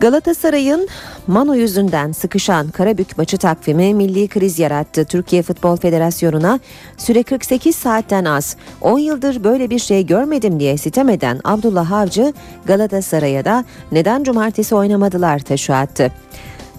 [0.00, 0.88] Galatasaray'ın
[1.26, 5.04] Mano yüzünden sıkışan Karabük maçı takvimi milli kriz yarattı.
[5.04, 6.60] Türkiye Futbol Federasyonu'na
[6.96, 8.56] süre 48 saatten az.
[8.80, 12.32] 10 yıldır böyle bir şey görmedim diye sitem eden Abdullah Avcı
[12.64, 16.12] Galatasaray'a da neden cumartesi oynamadılar taşı attı.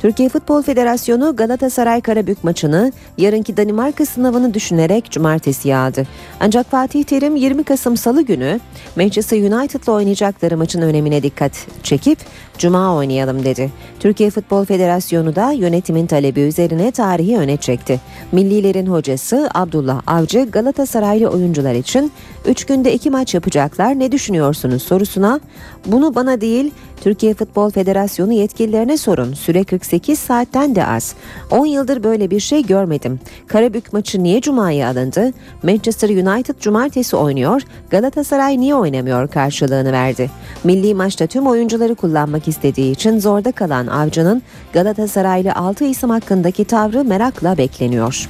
[0.02, 6.08] Türkiye Futbol Federasyonu Galatasaray Karabük maçını yarınki Danimarka sınavını düşünerek cumartesiye aldı.
[6.40, 8.60] Ancak Fatih Terim 20 Kasım Salı günü
[8.96, 12.20] Manchester United'la oynayacakları maçın önemine dikkat çekip
[12.58, 13.72] Cuma oynayalım dedi.
[14.00, 18.00] Türkiye Futbol Federasyonu da yönetimin talebi üzerine tarihi öne çekti.
[18.32, 22.12] Millilerin hocası Abdullah Avcı Galatasaraylı oyuncular için
[22.46, 25.40] 3 günde 2 maç yapacaklar ne düşünüyorsunuz sorusuna
[25.86, 29.34] bunu bana değil Türkiye Futbol Federasyonu yetkililerine sorun.
[29.34, 31.16] Süre 48 saatten de az.
[31.52, 33.20] 10 yıldır böyle bir şey görmedim.
[33.48, 35.32] Karabük maçı niye Cuma'ya alındı?
[35.64, 37.62] Manchester United cumartesi oynuyor.
[37.90, 40.30] Galatasaray niye oynamıyor karşılığını verdi.
[40.64, 44.42] Milli maçta tüm oyuncuları kullanmak istediği için zorda kalan Avcı'nın
[44.74, 48.30] Galatasaraylı 6 isim hakkındaki tavrı merakla bekleniyor.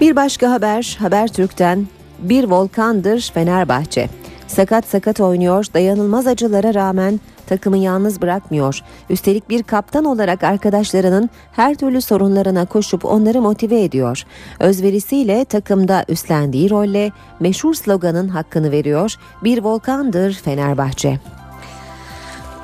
[0.00, 1.86] Bir başka haber Habertürk'ten
[2.18, 4.08] bir volkandır Fenerbahçe.
[4.56, 8.80] Sakat sakat oynuyor, dayanılmaz acılara rağmen takımı yalnız bırakmıyor.
[9.10, 14.22] Üstelik bir kaptan olarak arkadaşlarının her türlü sorunlarına koşup onları motive ediyor.
[14.60, 19.14] Özverisiyle takımda üstlendiği rolle meşhur sloganın hakkını veriyor.
[19.44, 21.20] Bir volkandır Fenerbahçe.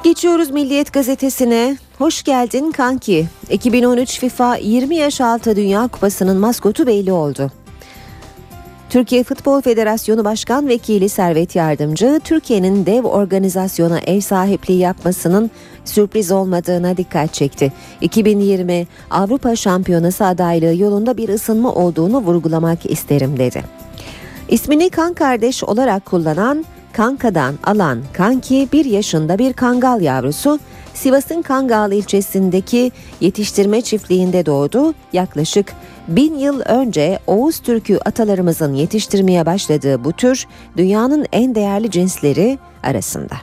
[0.04, 1.76] Geçiyoruz Milliyet Gazetesi'ne.
[1.98, 3.26] Hoş geldin kanki.
[3.50, 7.61] 2013 FIFA 20 yaş altı Dünya Kupası'nın maskotu belli oldu.
[8.92, 15.50] Türkiye Futbol Federasyonu Başkan Vekili Servet Yardımcı, Türkiye'nin dev organizasyona ev sahipliği yapmasının
[15.84, 17.72] sürpriz olmadığına dikkat çekti.
[18.00, 23.62] 2020 Avrupa Şampiyonası adaylığı yolunda bir ısınma olduğunu vurgulamak isterim dedi.
[24.48, 30.58] İsmini kan kardeş olarak kullanan Kanka'dan alan Kanki bir yaşında bir kangal yavrusu
[30.94, 34.94] Sivas'ın Kangal ilçesindeki yetiştirme çiftliğinde doğdu.
[35.12, 35.72] Yaklaşık
[36.08, 43.34] Bin yıl önce Oğuz Türk'ü atalarımızın yetiştirmeye başladığı bu tür dünyanın en değerli cinsleri arasında.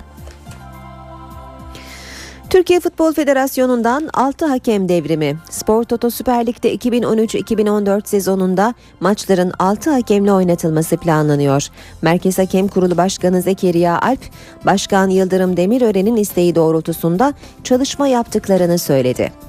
[2.49, 5.37] Türkiye Futbol Federasyonu'ndan 6 hakem devrimi.
[5.49, 11.67] Spor Toto Süper Lig'de 2013-2014 sezonunda maçların 6 hakemle oynatılması planlanıyor.
[12.01, 14.21] Merkez Hakem Kurulu Başkanı Zekeriya Alp,
[14.65, 19.48] Başkan Yıldırım Demirören'in isteği doğrultusunda çalışma yaptıklarını söyledi.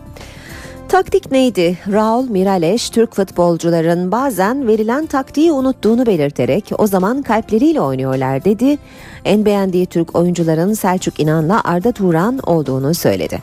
[0.91, 1.79] Taktik neydi?
[1.93, 8.79] Raul Miraleş, Türk futbolcuların bazen verilen taktiği unuttuğunu belirterek o zaman kalpleriyle oynuyorlar dedi.
[9.25, 13.39] En beğendiği Türk oyuncuların Selçuk İnan'la Arda Turan olduğunu söyledi.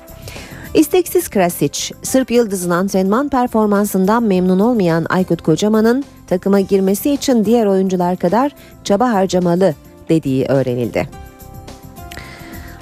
[0.74, 8.18] İsteksiz Krasic, Sırp Yıldız'ın antrenman performansından memnun olmayan Aykut Kocaman'ın takıma girmesi için diğer oyuncular
[8.18, 8.52] kadar
[8.84, 9.74] çaba harcamalı
[10.10, 11.27] dediği öğrenildi.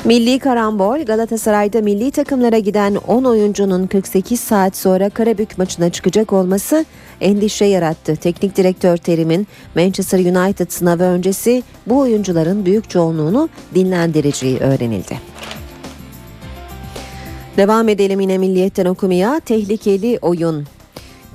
[0.05, 6.85] Milli karambol Galatasaray'da milli takımlara giden 10 oyuncunun 48 saat sonra Karabük maçına çıkacak olması
[7.21, 8.15] endişe yarattı.
[8.15, 15.19] Teknik direktör Terim'in Manchester United sınavı öncesi bu oyuncuların büyük çoğunluğunu dinlendireceği öğrenildi.
[17.57, 19.39] Devam edelim yine milliyetten okumaya.
[19.39, 20.74] Tehlikeli oyun.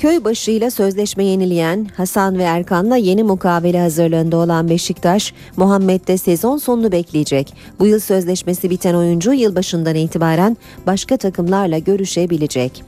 [0.01, 6.93] Köy başıyla sözleşme yenileyen Hasan ve Erkan'la yeni mukavele hazırlığında olan Beşiktaş, Muhammed'de sezon sonunu
[6.93, 7.55] bekleyecek.
[7.79, 12.85] Bu yıl sözleşmesi biten oyuncu yılbaşından itibaren başka takımlarla görüşebilecek.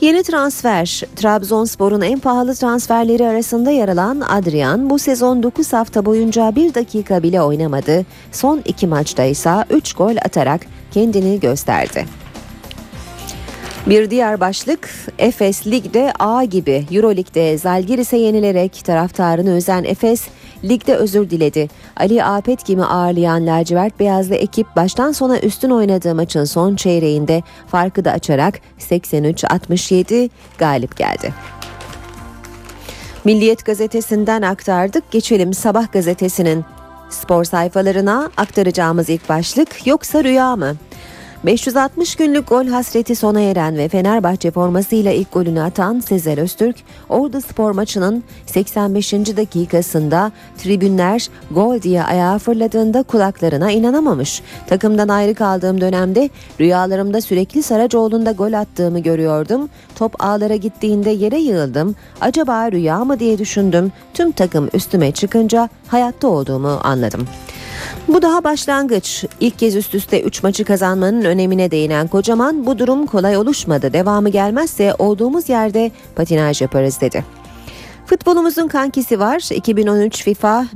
[0.00, 6.56] Yeni transfer, Trabzonspor'un en pahalı transferleri arasında yer alan Adrian bu sezon 9 hafta boyunca
[6.56, 8.06] bir dakika bile oynamadı.
[8.32, 12.25] Son iki maçta ise 3 gol atarak kendini gösterdi.
[13.86, 20.28] Bir diğer başlık Efes Lig'de A gibi Euroleague'de Zalgiris'e yenilerek taraftarını özen Efes
[20.64, 21.68] ligde özür diledi.
[21.96, 28.04] Ali Apet gibi ağırlayan lacivert beyazlı ekip baştan sona üstün oynadığı maçın son çeyreğinde farkı
[28.04, 31.34] da açarak 83-67 galip geldi.
[33.24, 35.10] Milliyet gazetesinden aktardık.
[35.10, 36.64] Geçelim Sabah gazetesinin
[37.10, 40.76] spor sayfalarına aktaracağımız ilk başlık yoksa rüya mı?
[41.46, 46.76] 560 günlük gol hasreti sona eren ve Fenerbahçe formasıyla ilk golünü atan Sezer Öztürk,
[47.08, 49.12] Ordu Spor maçının 85.
[49.12, 54.42] dakikasında tribünler gol diye ayağa fırladığında kulaklarına inanamamış.
[54.66, 56.30] Takımdan ayrı kaldığım dönemde
[56.60, 59.68] rüyalarımda sürekli Saracoğlu'nda gol attığımı görüyordum.
[59.98, 61.94] Top ağlara gittiğinde yere yığıldım.
[62.20, 63.92] Acaba rüya mı diye düşündüm.
[64.14, 67.26] Tüm takım üstüme çıkınca hayatta olduğumu anladım.
[68.08, 69.24] Bu daha başlangıç.
[69.40, 73.92] İlk kez üst üste 3 maçı kazanmanın önemine değinen Kocaman bu durum kolay oluşmadı.
[73.92, 77.24] Devamı gelmezse olduğumuz yerde patinaj yaparız dedi.
[78.06, 79.48] Futbolumuzun kankisi var.
[79.54, 80.66] 2013 FIFA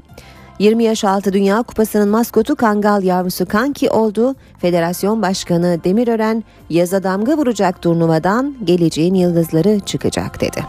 [0.58, 4.34] 20 yaş altı Dünya Kupası'nın maskotu Kangal yavrusu Kanki oldu.
[4.58, 10.64] Federasyon Başkanı Demirören yaza damga vuracak turnuvadan geleceğin yıldızları çıkacak dedi.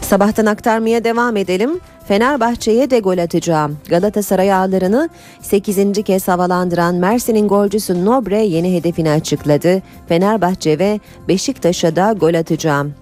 [0.00, 1.80] Sabahtan aktarmaya devam edelim.
[2.08, 3.78] Fenerbahçe'ye de gol atacağım.
[3.88, 5.08] Galatasaray ağlarını
[5.40, 6.02] 8.
[6.04, 9.82] kez havalandıran Mersin'in golcüsü Nobre yeni hedefini açıkladı.
[10.08, 12.94] Fenerbahçe ve Beşiktaş'a da gol atacağım.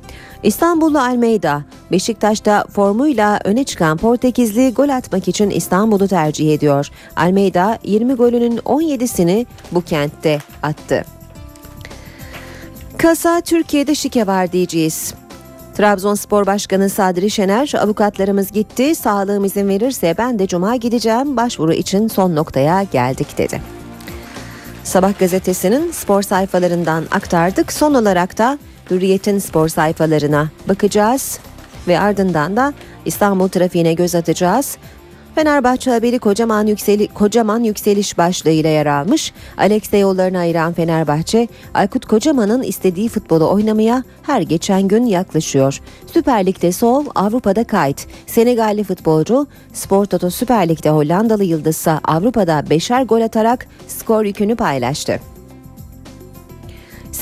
[0.42, 6.88] İstanbullu Almeida, Beşiktaş'ta formuyla öne çıkan Portekizli gol atmak için İstanbul'u tercih ediyor.
[7.16, 11.04] Almeida 20 golünün 17'sini bu kentte attı.
[12.98, 15.14] Kasa Türkiye'de şike var diyeceğiz.
[15.74, 22.08] Trabzonspor Başkanı Sadri Şener, avukatlarımız gitti, sağlığım izin verirse ben de cuma gideceğim, başvuru için
[22.08, 23.62] son noktaya geldik dedi.
[24.84, 27.72] Sabah gazetesinin spor sayfalarından aktardık.
[27.72, 28.58] Son olarak da
[28.90, 31.38] Hürriyet'in spor sayfalarına bakacağız
[31.88, 32.72] ve ardından da
[33.04, 34.76] İstanbul trafiğine göz atacağız.
[35.34, 39.32] Fenerbahçe haberi kocaman, yükseli, kocaman yükseliş başlığıyla yer almış.
[39.58, 45.80] Alex'e yollarını ayıran Fenerbahçe, Aykut Kocaman'ın istediği futbolu oynamaya her geçen gün yaklaşıyor.
[46.12, 48.06] Süper Lig'de sol, Avrupa'da kayıt.
[48.26, 55.31] Senegalli futbolcu Spor Toto Süper Lig'de Hollandalı yıldızsa Avrupa'da beşer gol atarak skor yükünü paylaştı.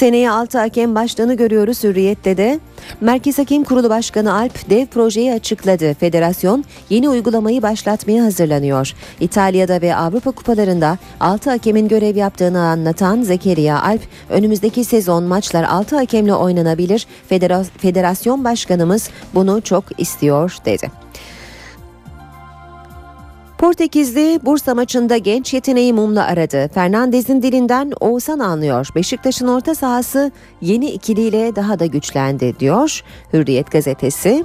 [0.00, 2.60] Seneye 6 hakem başlığını görüyoruz Hürriyet'te de.
[3.00, 5.94] Merkez Hakem Kurulu Başkanı Alp dev projeyi açıkladı.
[5.94, 8.92] Federasyon yeni uygulamayı başlatmaya hazırlanıyor.
[9.20, 15.96] İtalya'da ve Avrupa kupalarında 6 hakemin görev yaptığını anlatan Zekeriya Alp, önümüzdeki sezon maçlar 6
[15.96, 17.06] hakemle oynanabilir.
[17.78, 20.90] Federasyon Başkanımız bunu çok istiyor dedi.
[23.60, 26.68] Portekizli Bursa maçında genç yeteneği mumla aradı.
[26.74, 28.88] Fernandez'in dilinden Oğuzhan anlıyor.
[28.94, 30.30] Beşiktaş'ın orta sahası
[30.60, 33.00] yeni ikiliyle daha da güçlendi diyor
[33.32, 34.44] Hürriyet gazetesi.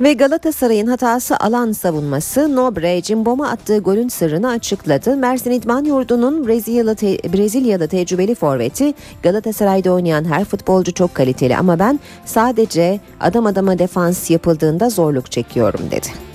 [0.00, 5.16] Ve Galatasaray'ın hatası alan savunması Nobre Cimbom'a attığı golün sırrını açıkladı.
[5.16, 11.78] Mersin İdman Yurdu'nun Brezilyalı, te- Brezilyalı tecrübeli forveti Galatasaray'da oynayan her futbolcu çok kaliteli ama
[11.78, 16.29] ben sadece adam adama defans yapıldığında zorluk çekiyorum dedi.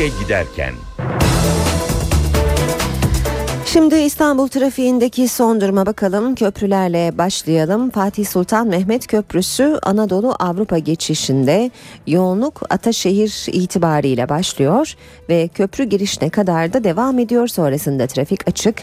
[0.00, 0.74] İşe giderken
[3.66, 6.34] Şimdi İstanbul trafiğindeki son duruma bakalım.
[6.34, 7.90] Köprülerle başlayalım.
[7.90, 11.70] Fatih Sultan Mehmet Köprüsü Anadolu Avrupa geçişinde
[12.06, 14.94] yoğunluk Ataşehir itibariyle başlıyor
[15.28, 17.48] ve köprü girişine kadar da devam ediyor.
[17.48, 18.82] Sonrasında trafik açık.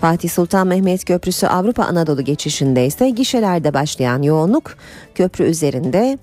[0.00, 4.76] Fatih Sultan Mehmet Köprüsü Avrupa Anadolu geçişinde ise gişelerde başlayan yoğunluk
[5.14, 6.18] köprü üzerinde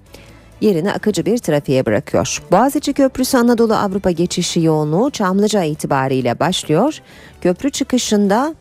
[0.62, 2.42] yerini akıcı bir trafiğe bırakıyor.
[2.52, 7.02] Boğaziçi Köprüsü Anadolu Avrupa geçişi yoğunluğu Çamlıca itibariyle başlıyor.
[7.42, 8.56] Köprü çıkışında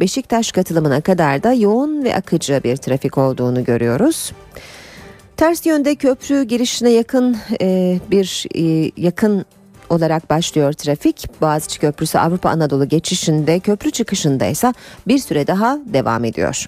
[0.00, 4.32] Beşiktaş katılımına kadar da yoğun ve akıcı bir trafik olduğunu görüyoruz.
[5.36, 9.44] Ters yönde köprü girişine yakın e, bir e, yakın
[9.90, 11.40] olarak başlıyor trafik.
[11.40, 14.74] Boğaziçi Köprüsü Avrupa Anadolu geçişinde köprü çıkışında ise
[15.08, 16.66] bir süre daha devam ediyor.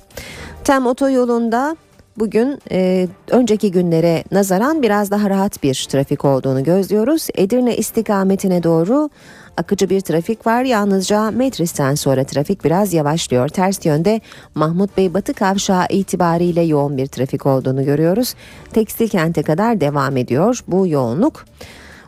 [0.64, 1.76] Tem otoyolunda
[2.18, 7.28] Bugün e, önceki günlere nazaran biraz daha rahat bir trafik olduğunu gözlüyoruz.
[7.34, 9.10] Edirne istikametine doğru
[9.56, 10.62] akıcı bir trafik var.
[10.62, 13.48] Yalnızca Metris'ten sonra trafik biraz yavaşlıyor.
[13.48, 14.20] Ters yönde
[14.54, 18.34] Mahmut Bey Batı Kavşağı itibariyle yoğun bir trafik olduğunu görüyoruz.
[18.72, 21.44] Tekstil kente kadar devam ediyor bu yoğunluk.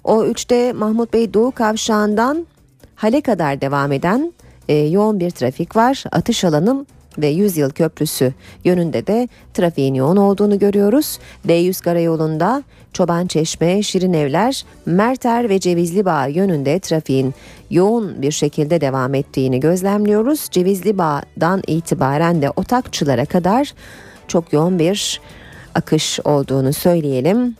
[0.04, 2.46] O 3'te Mahmut Bey Doğu Kavşağı'ndan
[2.94, 4.32] Hale kadar devam eden
[4.68, 6.04] e, yoğun bir trafik var.
[6.12, 6.86] Atış alanım
[7.18, 8.32] ve Yüzyıl Köprüsü
[8.64, 11.18] yönünde de trafiğin yoğun olduğunu görüyoruz.
[11.48, 12.62] D100 Karayolu'nda
[12.92, 17.34] Çoban Çeşme, Şirin Evler, Merter ve Cevizli Bağ yönünde trafiğin
[17.70, 20.48] yoğun bir şekilde devam ettiğini gözlemliyoruz.
[20.50, 23.74] Cevizli Bağ'dan itibaren de Otakçılara kadar
[24.28, 25.20] çok yoğun bir
[25.74, 27.56] akış olduğunu söyleyelim.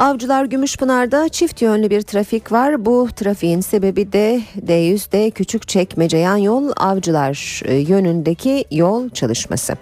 [0.00, 2.86] Avcılar Gümüşpınar'da çift yönlü bir trafik var.
[2.86, 9.74] Bu trafiğin sebebi de D100'de Küçükçekmece yan yol Avcılar e, yönündeki yol çalışması.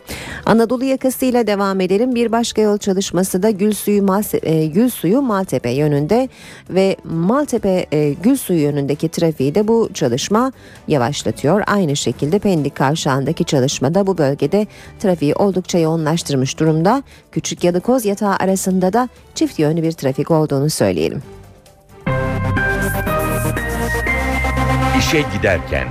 [0.46, 2.14] Anadolu yakasıyla devam edelim.
[2.14, 6.28] Bir başka yol çalışması da Gülsuyu, Malse- e, Gülsuyu Maltepe yönünde
[6.70, 10.52] ve Maltepe e, Gülsuyu yönündeki trafiği de bu çalışma
[10.88, 11.62] yavaşlatıyor.
[11.66, 14.66] Aynı şekilde Pendik Kavşağı'ndaki çalışma da bu bölgede
[14.98, 17.02] trafiği oldukça yoğunlaştırmış durumda.
[17.32, 21.22] Küçük Yalıkoz yatağı arasında da çift yönlü bir trafik olduğunu söyleyelim.
[24.98, 25.88] İşe giderken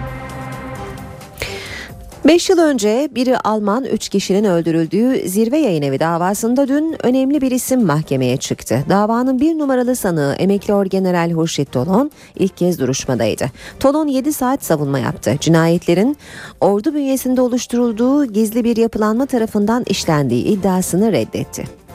[2.27, 7.51] 5 yıl önce biri Alman 3 kişinin öldürüldüğü zirve yayın evi davasında dün önemli bir
[7.51, 8.83] isim mahkemeye çıktı.
[8.89, 13.51] Davanın bir numaralı sanığı emekli orgeneral Hurşit Tolon ilk kez duruşmadaydı.
[13.79, 15.35] Tolon 7 saat savunma yaptı.
[15.39, 16.17] Cinayetlerin
[16.61, 21.86] ordu bünyesinde oluşturulduğu gizli bir yapılanma tarafından işlendiği iddiasını reddetti.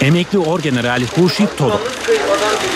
[0.00, 1.80] Emekli Orgeneral Hurşit Tolon.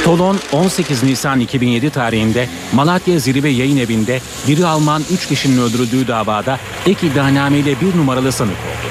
[0.04, 6.58] Tolon 18 Nisan 2007 tarihinde Malatya Zirve Yayın Evi'nde biri Alman 3 kişinin öldürüldüğü davada
[6.86, 8.90] ek iddianameyle bir numaralı sanık oldu.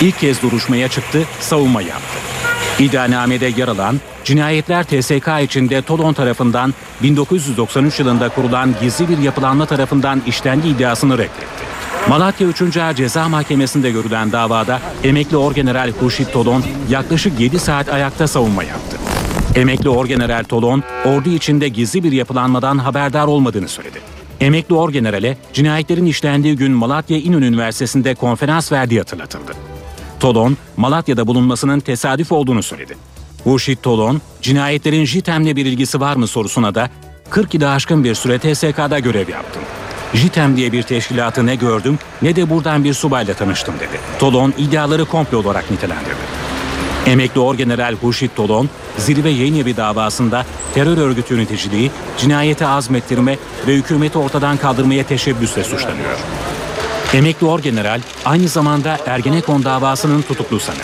[0.00, 2.29] İlk kez duruşmaya çıktı, savunma yaptı.
[2.80, 10.22] İddianamede yer alan cinayetler TSK içinde Tolon tarafından 1993 yılında kurulan gizli bir yapılanma tarafından
[10.26, 11.64] işlendiği iddiasını reddetti.
[12.08, 12.76] Malatya 3.
[12.76, 18.96] Ağır Ceza Mahkemesi'nde görülen davada emekli Orgeneral Hurşit Tolon yaklaşık 7 saat ayakta savunma yaptı.
[19.54, 24.00] Emekli Orgeneral Tolon, ordu içinde gizli bir yapılanmadan haberdar olmadığını söyledi.
[24.40, 29.52] Emekli Orgeneral'e cinayetlerin işlendiği gün Malatya İnönü Üniversitesi'nde konferans verdiği hatırlatıldı.
[30.20, 32.96] Tolon, Malatya'da bulunmasının tesadüf olduğunu söyledi.
[33.44, 36.90] Hurşit Tolon, cinayetlerin JITEM'le bir ilgisi var mı sorusuna da
[37.30, 39.62] 42'de aşkın bir süre TSK'da görev yaptım.
[40.14, 44.00] JITEM diye bir teşkilatı ne gördüm ne de buradan bir subayla tanıştım dedi.
[44.18, 46.40] Tolon iddiaları komplo olarak nitelendirdi.
[47.06, 48.68] Emekli Orgeneral Hurşit Tolon,
[48.98, 56.18] zirve yayın evi davasında terör örgütü yöneticiliği, cinayete azmettirme ve hükümeti ortadan kaldırmaya teşebbüsle suçlanıyor.
[57.14, 60.78] Emekli Orgeneral aynı zamanda Ergenekon davasının tutuklu sanığı.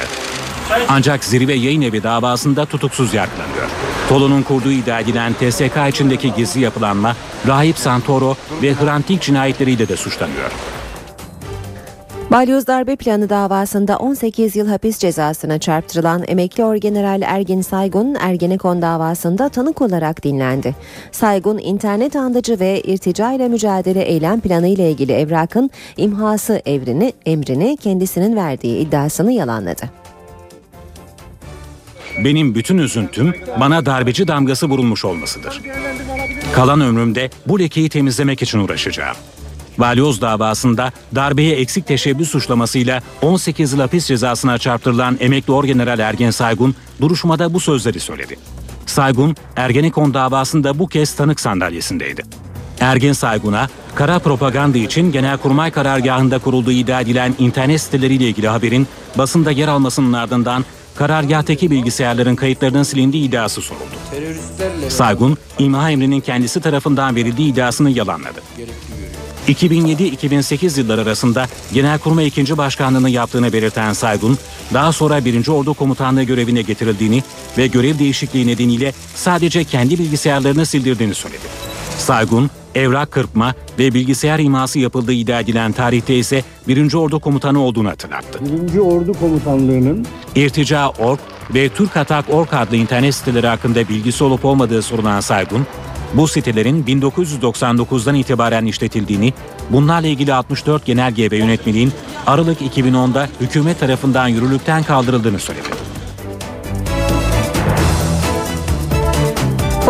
[0.88, 3.68] Ancak zirve yayın evi davasında tutuksuz yargılanıyor.
[4.08, 7.16] Tolon'un kurduğu iddia edilen TSK içindeki gizli yapılanma,
[7.46, 10.50] Rahip Santoro ve Hrant Dink cinayetleriyle de suçlanıyor.
[12.30, 19.48] Balyoz darbe planı davasında 18 yıl hapis cezasına çarptırılan emekli orgeneral Ergin Saygun Ergenekon davasında
[19.48, 20.74] tanık olarak dinlendi.
[21.12, 27.76] Saygun internet andacı ve irtica ile mücadele eylem planı ile ilgili evrakın imhası evrini, emrini
[27.76, 29.90] kendisinin verdiği iddiasını yalanladı.
[32.24, 35.62] benim bütün üzüntüm bana darbeci damgası vurulmuş olmasıdır.
[36.54, 39.16] Kalan ömrümde bu lekeyi temizlemek için uğraşacağım.
[39.78, 46.74] Balyoz davasında darbeye eksik teşebbüs suçlamasıyla 18 yıl hapis cezasına çarptırılan emekli orgeneral Ergen Saygun
[47.00, 48.36] duruşmada bu sözleri söyledi.
[48.86, 52.22] Saygun, Ergenekon davasında bu kez tanık sandalyesindeydi.
[52.80, 58.86] Ergen Saygun'a kara propaganda için Genelkurmay karargahında kurulduğu iddia edilen internet siteleriyle ilgili haberin
[59.18, 60.64] basında yer almasının ardından
[60.94, 63.84] karargahtaki bilgisayarların kayıtlarının silindiği iddiası soruldu.
[64.88, 68.42] Saygun, imha emrinin kendisi tarafından verildiği iddiasını yalanladı.
[69.48, 72.58] 2007-2008 yılları arasında Genelkurmay 2.
[72.58, 74.38] Başkanlığını yaptığını belirten Saygun,
[74.74, 75.48] daha sonra 1.
[75.48, 77.22] Ordu Komutanlığı görevine getirildiğini
[77.58, 81.44] ve görev değişikliği nedeniyle sadece kendi bilgisayarlarını sildirdiğini söyledi.
[81.98, 86.94] Saygun, evrak kırpma ve bilgisayar iması yapıldığı iddia edilen tarihte ise 1.
[86.94, 88.40] Ordu Komutanı olduğunu hatırlattı.
[88.74, 88.78] 1.
[88.78, 91.18] Ordu Komutanlığı'nın İrtica.org
[91.54, 95.66] ve Türkatak.org adlı internet siteleri hakkında bilgisi olup olmadığı sorulan Saygun,
[96.16, 99.32] bu sitelerin 1999'dan itibaren işletildiğini,
[99.70, 101.92] bunlarla ilgili 64 genelge ve yönetmeliğin
[102.26, 105.85] Aralık 2010'da hükümet tarafından yürürlükten kaldırıldığını söyledi.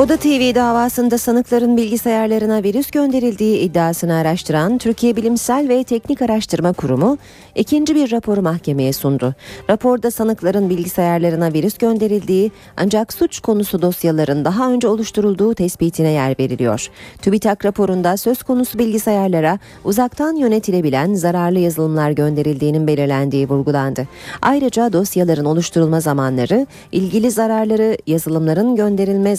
[0.00, 7.18] Oda TV davasında sanıkların bilgisayarlarına virüs gönderildiği iddiasını araştıran Türkiye Bilimsel ve Teknik Araştırma Kurumu
[7.54, 9.34] ikinci bir raporu mahkemeye sundu.
[9.70, 16.88] Raporda sanıkların bilgisayarlarına virüs gönderildiği ancak suç konusu dosyaların daha önce oluşturulduğu tespitine yer veriliyor.
[17.22, 24.08] TÜBİTAK raporunda söz konusu bilgisayarlara uzaktan yönetilebilen zararlı yazılımlar gönderildiğinin belirlendiği vurgulandı.
[24.42, 29.36] Ayrıca dosyaların oluşturulma zamanları ilgili zararları yazılımların gönderilme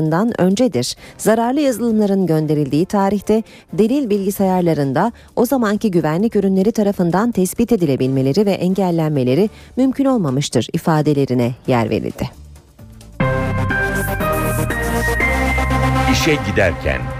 [0.00, 0.96] zamanlarından öncedir.
[1.18, 3.42] Zararlı yazılımların gönderildiği tarihte
[3.72, 11.90] delil bilgisayarlarında o zamanki güvenlik ürünleri tarafından tespit edilebilmeleri ve engellenmeleri mümkün olmamıştır ifadelerine yer
[11.90, 12.30] verildi.
[16.12, 17.19] İşe giderken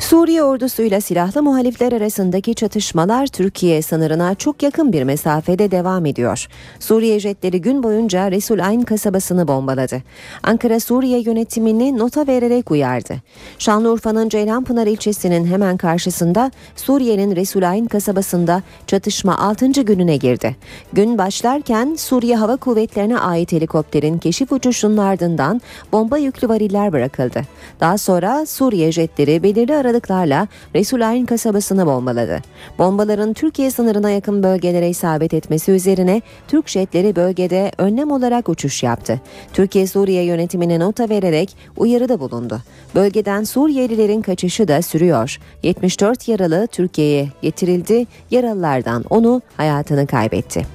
[0.00, 6.46] Suriye ordusuyla silahlı muhalifler arasındaki çatışmalar Türkiye sınırına çok yakın bir mesafede devam ediyor.
[6.78, 10.02] Suriye jetleri gün boyunca Resul Ayn kasabasını bombaladı.
[10.42, 13.14] Ankara Suriye yönetimini nota vererek uyardı.
[13.58, 19.66] Şanlıurfa'nın Ceylanpınar ilçesinin hemen karşısında Suriye'nin Resul Ayn kasabasında çatışma 6.
[19.66, 20.56] gününe girdi.
[20.92, 25.60] Gün başlarken Suriye Hava Kuvvetlerine ait helikopterin keşif uçuşunun ardından
[25.92, 27.42] bomba yüklü variller bırakıldı.
[27.80, 29.89] Daha sonra Suriye jetleri belirli aralıklarla
[30.74, 32.40] Resul Ayn kasabasını bombaladı.
[32.78, 39.20] Bombaların Türkiye sınırına yakın bölgelere isabet etmesi üzerine Türk jetleri bölgede önlem olarak uçuş yaptı.
[39.52, 42.60] Türkiye Suriye yönetimine nota vererek uyarıda bulundu.
[42.94, 45.38] Bölgeden Suriyelilerin kaçışı da sürüyor.
[45.62, 48.06] 74 yaralı Türkiye'ye getirildi.
[48.30, 50.66] Yaralılardan onu hayatını kaybetti.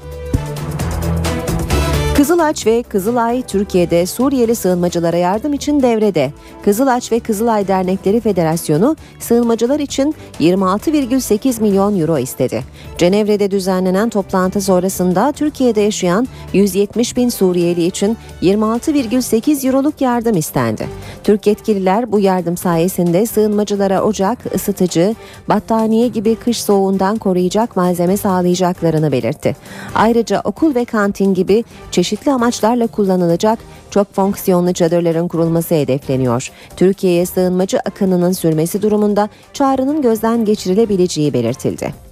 [2.16, 6.32] Kızılaç ve Kızılay Türkiye'de Suriyeli sığınmacılara yardım için devrede.
[6.63, 12.63] Kızılaç ve Kızılay Dernekleri Federasyonu sığınmacılar için 26,8 milyon euro istedi.
[12.97, 20.88] Cenevre'de düzenlenen toplantı sonrasında Türkiye'de yaşayan 170 bin Suriyeli için 26,8 euroluk yardım istendi.
[21.24, 25.16] Türk yetkililer bu yardım sayesinde sığınmacılara ocak, ısıtıcı,
[25.49, 29.55] battaniye gibi kış soğuğundan koruyacak malzeme sağlayacaklarını belirtti.
[29.95, 33.60] Ayrıca okul ve kantin gibi çeşitli amaçlarla kullanılacak
[33.91, 36.51] çok fonksiyonlu çadırların kurulması hedefleniyor.
[36.78, 42.06] Türkiye'ye sığınmacı akınının sürmesi durumunda çağrının gözden geçirilebileceği belirtildi.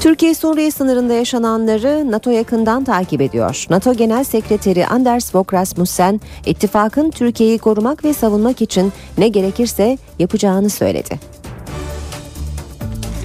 [0.00, 3.66] Türkiye-Suriye sınırında yaşananları NATO yakından takip ediyor.
[3.70, 10.70] NATO Genel Sekreteri Anders Fogh Rasmussen, ittifakın Türkiye'yi korumak ve savunmak için ne gerekirse yapacağını
[10.70, 11.20] söyledi.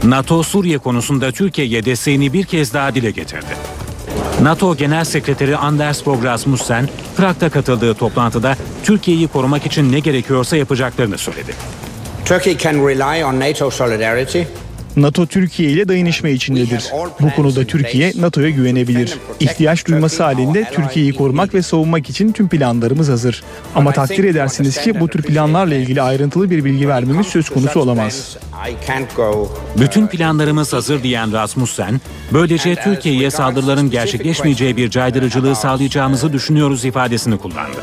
[0.04, 3.56] NATO Suriye konusunda Türkiye'ye desteğini bir kez daha dile getirdi.
[4.42, 11.18] NATO Genel Sekreteri Anders Fogh Rasmussen, Prag'da katıldığı toplantıda Türkiye'yi korumak için ne gerekiyorsa yapacaklarını
[11.18, 11.54] söyledi.
[12.26, 14.42] Turkey can rely on NATO solidarity
[14.98, 16.92] NATO Türkiye ile dayanışma içindedir.
[17.20, 19.18] Bu konuda Türkiye NATO'ya güvenebilir.
[19.40, 23.44] İhtiyaç duyması halinde Türkiye'yi korumak ve savunmak için tüm planlarımız hazır.
[23.76, 28.38] Ama takdir edersiniz ki bu tür planlarla ilgili ayrıntılı bir bilgi vermemiz söz konusu olamaz.
[29.78, 32.02] Bütün planlarımız hazır diyen Rasmussen,
[32.34, 37.78] böylece Türkiye'ye saldırıların gerçekleşmeyeceği bir caydırıcılığı sağlayacağımızı düşünüyoruz ifadesini kullandı.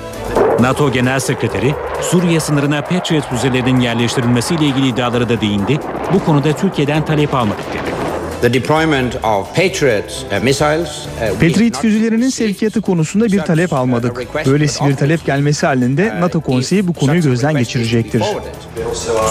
[0.61, 5.79] NATO Genel Sekreteri, Suriye sınırına Patriot füzelerinin yerleştirilmesiyle ilgili iddialara da değindi.
[6.15, 7.91] Bu konuda Türkiye'den talep almadık dedi.
[8.41, 11.07] The deployment of Patriot uh, missiles.
[11.77, 14.47] uh, füzelerinin sevkiyatı konusunda bir talep almadık.
[14.47, 18.23] Böylesi bir talep gelmesi halinde NATO konseyi bu konuyu gözden geçirecektir.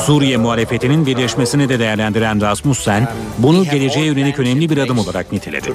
[0.05, 3.07] Suriye muhalefetinin birleşmesini de değerlendiren Rasmussen,
[3.37, 5.73] bunu geleceğe yönelik önemli bir adım olarak niteledi.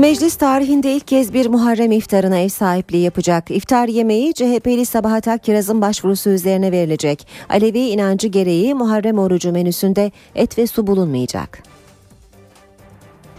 [0.00, 3.50] Meclis tarihinde ilk kez bir Muharrem iftarına ev sahipliği yapacak.
[3.50, 7.26] İftar yemeği CHP'li Sabahat Akkiraz'ın başvurusu üzerine verilecek.
[7.48, 11.62] Alevi inancı gereği Muharrem orucu menüsünde et ve su bulunmayacak.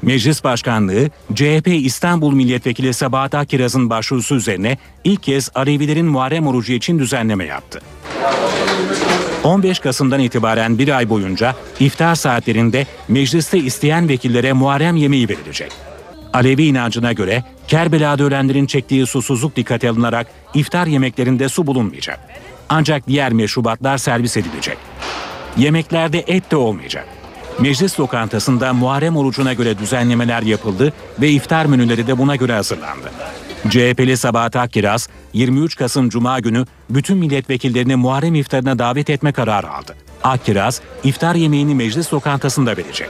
[0.02, 7.00] Meclis Başkanlığı, CHP İstanbul Milletvekili Sabahat Akkiraz'ın başvurusu üzerine ilk kez Alevilerin Muharrem orucu için
[7.00, 7.82] düzenleme yaptı.
[9.44, 15.91] 15 Kasım'dan itibaren bir ay boyunca iftar saatlerinde mecliste isteyen vekillere Muharrem yemeği verilecek.
[16.34, 22.20] Alevi inancına göre Kerbela'da ölenlerin çektiği susuzluk dikkate alınarak iftar yemeklerinde su bulunmayacak.
[22.70, 24.78] Ancak diğer meşrubatlar servis edilecek.
[25.58, 27.08] Yemeklerde et de olmayacak.
[27.60, 33.12] Meclis lokantasında Muharrem orucuna göre düzenlemeler yapıldı ve iftar menüleri de buna göre hazırlandı.
[33.70, 39.96] CHP'li Sabahat Akkiraz 23 Kasım Cuma günü bütün milletvekillerini Muharrem iftarına davet etme kararı aldı.
[40.24, 43.10] Akkiraz iftar yemeğini meclis lokantasında verecek.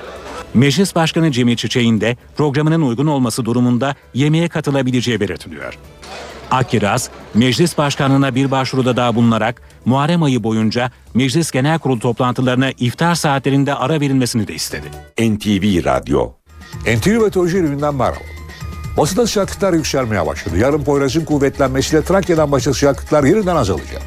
[0.54, 5.78] Meclis Başkanı Cemil Çiçek'in de programının uygun olması durumunda yemeğe katılabileceği belirtiliyor.
[6.52, 13.16] Akkiraz, Meclis Başkanlığına bir başvuruda daha bulunarak Muharrem ayı boyunca Meclis Genel Kurulu toplantılarına iftar
[13.16, 14.88] saatlerinde ara verilmesini de istedi.
[15.20, 16.32] NTV Radyo
[16.82, 18.20] NTV Meteoroloji ürününden merhaba.
[18.97, 20.58] Batıda sıcaklıklar yükselmeye başladı.
[20.58, 24.02] Yarın Poyraz'ın kuvvetlenmesiyle Trakya'dan başka sıcaklıklar yeniden azalacak.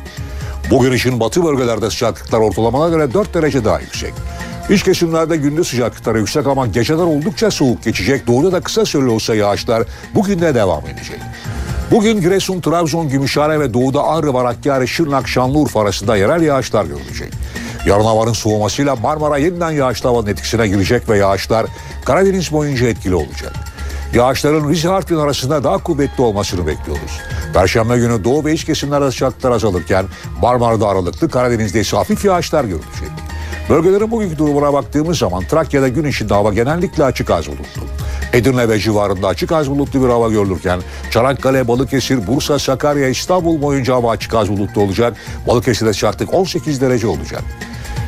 [0.70, 4.12] Bugün için batı bölgelerde sıcaklıklar ortalamana göre 4 derece daha yüksek.
[4.70, 8.26] İç kesimlerde gündüz sıcaklıkları yüksek ama geceler oldukça soğuk geçecek.
[8.26, 9.82] Doğuda da kısa süreli olsa yağışlar
[10.14, 11.20] bugün de devam edecek.
[11.90, 17.32] Bugün Giresun, Trabzon, Gümüşhane ve doğuda Ağrı, Varakkari, Şırnak, Şanlıurfa arasında yerel yağışlar görülecek.
[17.86, 21.66] Yarın havanın soğumasıyla Marmara yeniden yağışlı havanın etkisine girecek ve yağışlar
[22.04, 23.52] Karadeniz boyunca etkili olacak.
[24.14, 27.20] Yağışların Rize Artvin arasında daha kuvvetli olmasını bekliyoruz.
[27.54, 30.06] Perşembe günü doğu ve iç kesimlerde sıcaklıklar azalırken
[30.42, 33.33] Marmara'da aralıklı Karadeniz'de ise hafif yağışlar görülecek.
[33.68, 37.82] Bölgelerin bugünkü durumuna baktığımız zaman Trakya'da gün içinde hava genellikle açık az bulutlu.
[38.32, 43.94] Edirne ve civarında açık az bulutlu bir hava görülürken Çanakkale, Balıkesir, Bursa, Sakarya, İstanbul boyunca
[43.94, 45.16] hava açık az bulutlu olacak.
[45.46, 47.42] Balıkesir'de sıcaklık 18 derece olacak.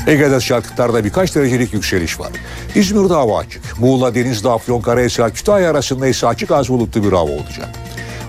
[0.06, 2.30] Ege'de sıcaklıklarda birkaç derecelik yükseliş var.
[2.74, 3.80] İzmir'de hava açık.
[3.80, 7.68] Muğla, Denizli, Afyonkarahisar, Kütahya arasında ise açık az bulutlu bir hava olacak.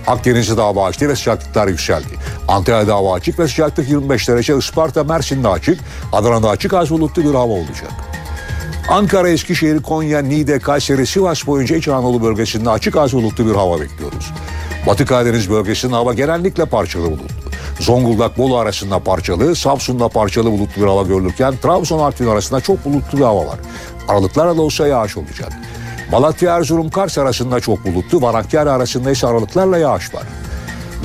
[0.07, 2.07] Akdeniz'de hava açtı ve sıcaklıklar yükseldi.
[2.47, 4.57] Antalya'da hava açık ve sıcaklık 25 derece.
[4.57, 5.79] Isparta, Mersin'de açık.
[6.13, 7.91] Adana'da açık az bulutlu bir hava olacak.
[8.89, 13.81] Ankara, Eskişehir, Konya, Niğde, Kayseri, Sivas boyunca İç Anadolu bölgesinde açık az bulutlu bir hava
[13.81, 14.31] bekliyoruz.
[14.87, 17.51] Batı Karadeniz bölgesinde hava genellikle parçalı bulutlu.
[17.79, 23.17] Zonguldak Bolu arasında parçalı, Samsun'da parçalı bulutlu bir hava görülürken Trabzon Artvin arasında çok bulutlu
[23.17, 23.59] bir hava var.
[24.07, 25.53] Aralıklarla da olsa yağış olacak.
[26.11, 30.23] Malatya Erzurum Kars arasında çok bulutlu, Varakkari arasında ise aralıklarla yağış var.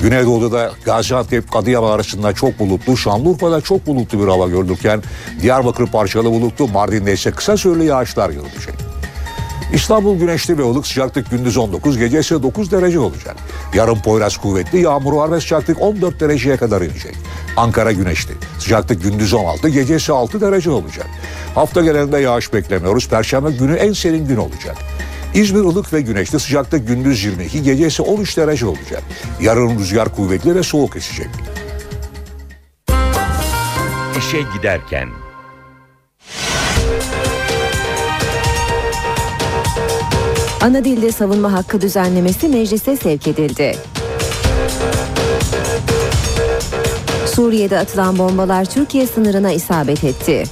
[0.01, 5.03] Güneydoğu'da da Gaziantep Adıyaman arasında çok bulutlu, Şanlıurfa'da çok bulutlu bir hava görülürken
[5.41, 8.92] Diyarbakır parçalı bulutlu, Mardin'de ise kısa süreli yağışlar görülecek.
[9.73, 13.35] İstanbul güneşli ve ılık sıcaklık gündüz 19, gece ise 9 derece olacak.
[13.73, 17.15] Yarın Poyraz kuvvetli, yağmur var ve sıcaklık 14 dereceye kadar inecek.
[17.57, 21.05] Ankara güneşli, sıcaklık gündüz 16, gece ise 6 derece olacak.
[21.55, 24.77] Hafta genelinde yağış beklemiyoruz, Perşembe günü en serin gün olacak.
[25.33, 29.03] İzmir ılık ve güneşli sıcaklık gündüz 22, gece ise 13 derece olacak.
[29.41, 31.29] Yarın rüzgar kuvvetli ve soğuk esecek.
[34.17, 35.22] İşe giderken
[40.63, 43.75] Ana dilde savunma hakkı düzenlemesi meclise sevk edildi.
[47.35, 50.43] Suriye'de atılan bombalar Türkiye sınırına isabet etti.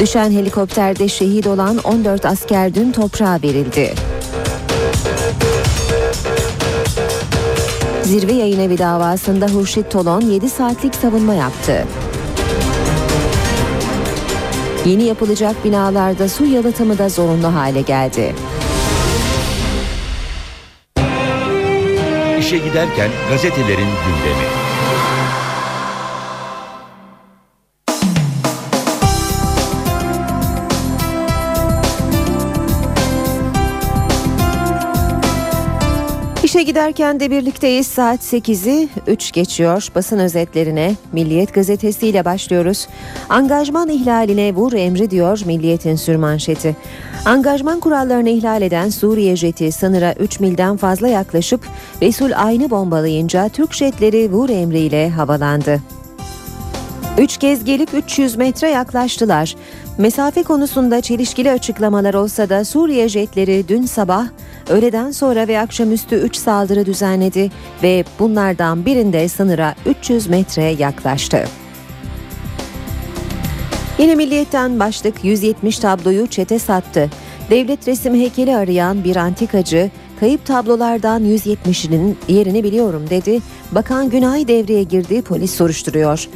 [0.00, 3.94] Düşen helikopterde şehit olan 14 asker dün toprağa verildi.
[8.02, 11.84] Zirve yayın evi davasında Hurşit Tolon 7 saatlik savunma yaptı.
[14.86, 18.34] Yeni yapılacak binalarda su yalıtımı da zorunlu hale geldi.
[22.38, 24.46] İşe giderken gazetelerin gündemi.
[36.58, 37.86] İşe giderken de birlikteyiz.
[37.86, 39.88] Saat 8'i 3 geçiyor.
[39.94, 42.88] Basın özetlerine Milliyet gazetesiyle başlıyoruz.
[43.28, 46.76] Angajman ihlaline vur emri diyor Milliyet'in sürmanşeti.
[47.24, 51.60] Angajman kurallarını ihlal eden Suriye jeti sınıra 3 milden fazla yaklaşıp
[52.02, 55.80] Resul Aynı bombalayınca Türk jetleri vur emriyle havalandı.
[57.18, 59.56] Üç kez gelip 300 metre yaklaştılar.
[59.98, 64.26] Mesafe konusunda çelişkili açıklamalar olsa da Suriye jetleri dün sabah
[64.68, 67.50] öğleden sonra ve akşamüstü 3 saldırı düzenledi
[67.82, 71.44] ve bunlardan birinde sınıra 300 metre yaklaştı.
[73.98, 77.10] Yine Milliyet'ten başlık 170 tabloyu çete sattı.
[77.50, 79.90] Devlet resim heykeli arayan bir antikacı
[80.20, 83.40] kayıp tablolardan 170'inin yerini biliyorum dedi.
[83.72, 86.28] Bakan Günay devreye girdi polis soruşturuyor.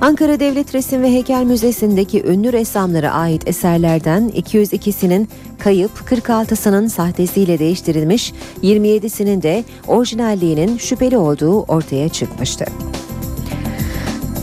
[0.00, 5.28] Ankara Devlet Resim ve Heykel Müzesi'ndeki ünlü ressamlara ait eserlerden 202'sinin
[5.58, 8.32] kayıp 46'sının sahtesiyle değiştirilmiş
[8.62, 12.64] 27'sinin de orijinalliğinin şüpheli olduğu ortaya çıkmıştı.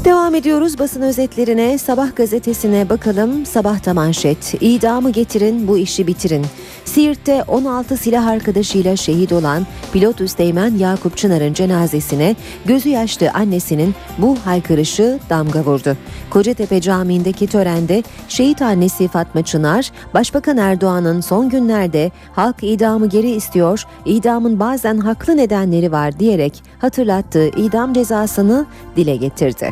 [0.06, 1.78] Devam ediyoruz basın özetlerine.
[1.78, 3.46] Sabah gazetesine bakalım.
[3.46, 4.54] Sabahta manşet.
[4.62, 6.46] İdamı getirin, bu işi bitirin.
[6.86, 14.38] Siirt'te 16 silah arkadaşıyla şehit olan pilot Üsteğmen Yakup Çınar'ın cenazesine gözü yaşlı annesinin bu
[14.46, 15.98] haykırışı damga vurdu.
[16.30, 23.84] Kocatepe Camii'ndeki törende şehit annesi Fatma Çınar, Başbakan Erdoğan'ın son günlerde halk idamı geri istiyor,
[24.06, 28.66] idamın bazen haklı nedenleri var diyerek hatırlattığı idam cezasını
[28.96, 29.70] dile getirdi.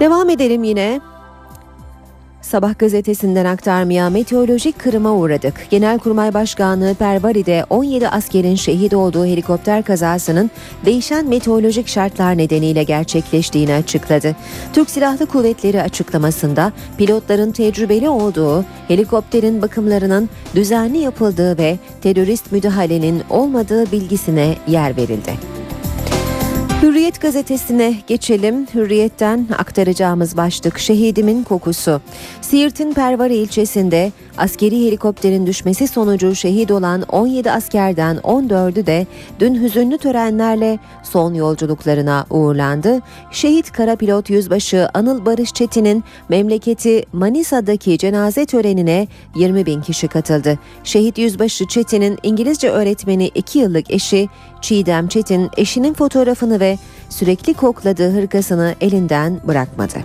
[0.00, 1.13] Devam edelim yine.
[2.54, 5.66] Sabah gazetesinden aktarmaya meteorolojik kırıma uğradık.
[5.70, 10.50] Genelkurmay Başkanlığı Pervari'de 17 askerin şehit olduğu helikopter kazasının
[10.84, 14.36] değişen meteorolojik şartlar nedeniyle gerçekleştiğini açıkladı.
[14.72, 23.92] Türk Silahlı Kuvvetleri açıklamasında pilotların tecrübeli olduğu, helikopterin bakımlarının düzenli yapıldığı ve terörist müdahalenin olmadığı
[23.92, 25.63] bilgisine yer verildi.
[26.82, 28.66] Hürriyet gazetesine geçelim.
[28.74, 32.00] Hürriyet'ten aktaracağımız başlık şehidimin kokusu.
[32.40, 39.06] Siirt'in Pervari ilçesinde askeri helikopterin düşmesi sonucu şehit olan 17 askerden 14'ü de
[39.40, 43.00] dün hüzünlü törenlerle son yolculuklarına uğurlandı.
[43.30, 50.58] Şehit kara pilot yüzbaşı Anıl Barış Çetin'in memleketi Manisa'daki cenaze törenine 20 bin kişi katıldı.
[50.84, 54.28] Şehit yüzbaşı Çetin'in İngilizce öğretmeni 2 yıllık eşi
[54.60, 56.63] Çiğdem Çetin eşinin fotoğrafını ve
[57.08, 59.98] sürekli kokladığı hırkasını elinden bırakmadı.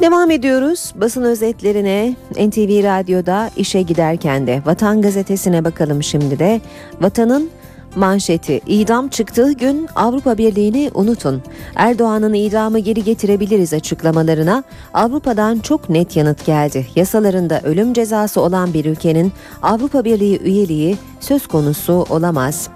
[0.00, 6.60] Devam ediyoruz basın özetlerine NTV Radyo'da işe giderken de Vatan Gazetesi'ne bakalım şimdi de.
[7.00, 7.50] Vatanın
[7.96, 11.42] manşeti idam çıktığı gün Avrupa Birliği'ni unutun.
[11.74, 14.64] Erdoğan'ın idamı geri getirebiliriz açıklamalarına
[14.94, 16.86] Avrupa'dan çok net yanıt geldi.
[16.96, 22.68] Yasalarında ölüm cezası olan bir ülkenin Avrupa Birliği üyeliği söz konusu olamaz.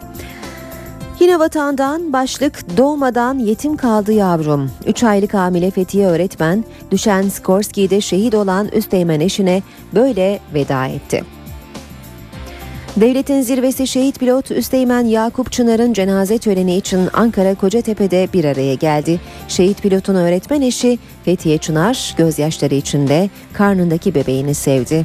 [1.23, 4.71] Yine vatandan başlık doğmadan yetim kaldı yavrum.
[4.87, 9.63] 3 aylık hamile Fethiye öğretmen düşen Skorski'de şehit olan Üsteğmen eşine
[9.95, 11.25] böyle veda etti.
[12.97, 19.21] Devletin zirvesi şehit pilot Üsteğmen Yakup Çınar'ın cenaze töreni için Ankara Kocatepe'de bir araya geldi.
[19.49, 25.05] Şehit pilotun öğretmen eşi Fethiye Çınar gözyaşları içinde karnındaki bebeğini sevdi.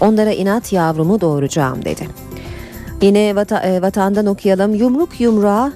[0.00, 2.29] Onlara inat yavrumu doğuracağım dedi.
[3.02, 4.74] Yine vata, e, vatandan okuyalım.
[4.74, 5.72] Yumruk yumruğa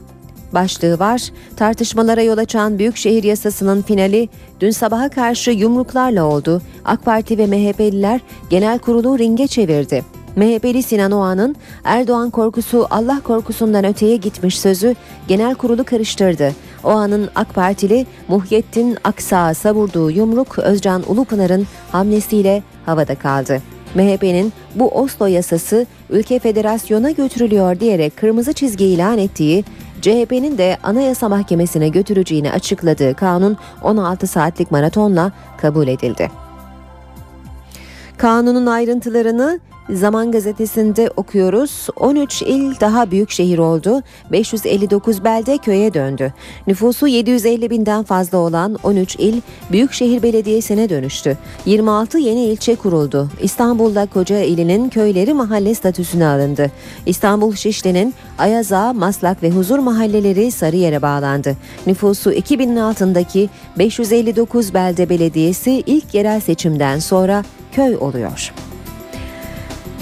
[0.53, 1.23] başlığı var.
[1.57, 4.29] Tartışmalara yol açan Büyükşehir Yasası'nın finali
[4.61, 6.63] dün sabaha karşı yumruklarla oldu.
[6.85, 8.21] AK Parti ve MHP'liler
[8.51, 10.05] genel kurulu ringe çevirdi.
[10.37, 14.95] MHP'li Sinan Oğan'ın Erdoğan korkusu Allah korkusundan öteye gitmiş sözü
[15.29, 16.53] genel kurulu karıştırdı.
[16.85, 23.74] Oğan'ın AK Partili Muhyettin Aksa'ya savurduğu yumruk Özcan Ulupınar'ın hamlesiyle havada kaldı.
[23.95, 29.65] MHP'nin bu Oslo yasası ülke federasyona götürülüyor diyerek kırmızı çizgi ilan ettiği
[30.01, 36.31] CHP'nin de Anayasa Mahkemesi'ne götüreceğini açıkladığı kanun 16 saatlik maratonla kabul edildi.
[38.17, 41.89] Kanunun ayrıntılarını Zaman gazetesinde okuyoruz.
[41.97, 44.03] 13 il daha büyük şehir oldu.
[44.33, 46.33] 559 belde köye döndü.
[46.67, 49.41] Nüfusu 750 binden fazla olan 13 il
[49.73, 51.39] Büyükşehir Belediyesi'ne dönüştü.
[51.67, 53.29] 26 yeni ilçe kuruldu.
[53.43, 56.71] İstanbul'da koca ilinin köyleri mahalle statüsüne alındı.
[57.07, 61.57] İstanbul Şişli'nin Ayaza, Maslak ve Huzur mahalleleri Sarıyer'e bağlandı.
[61.87, 68.53] Nüfusu 2000'in altındaki 559 belde belediyesi ilk yerel seçimden sonra köy oluyor.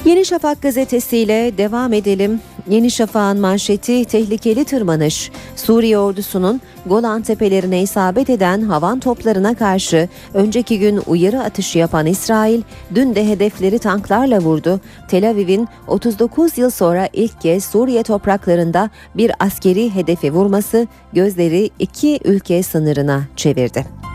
[0.05, 2.41] Yeni Şafak gazetesiyle devam edelim.
[2.69, 5.31] Yeni Şafak'ın manşeti tehlikeli tırmanış.
[5.57, 12.63] Suriye ordusunun Golan tepelerine isabet eden havan toplarına karşı önceki gün uyarı atışı yapan İsrail
[12.95, 14.81] dün de hedefleri tanklarla vurdu.
[15.09, 22.21] Tel Aviv'in 39 yıl sonra ilk kez Suriye topraklarında bir askeri hedefi vurması gözleri iki
[22.25, 24.12] ülke sınırına çevirdi.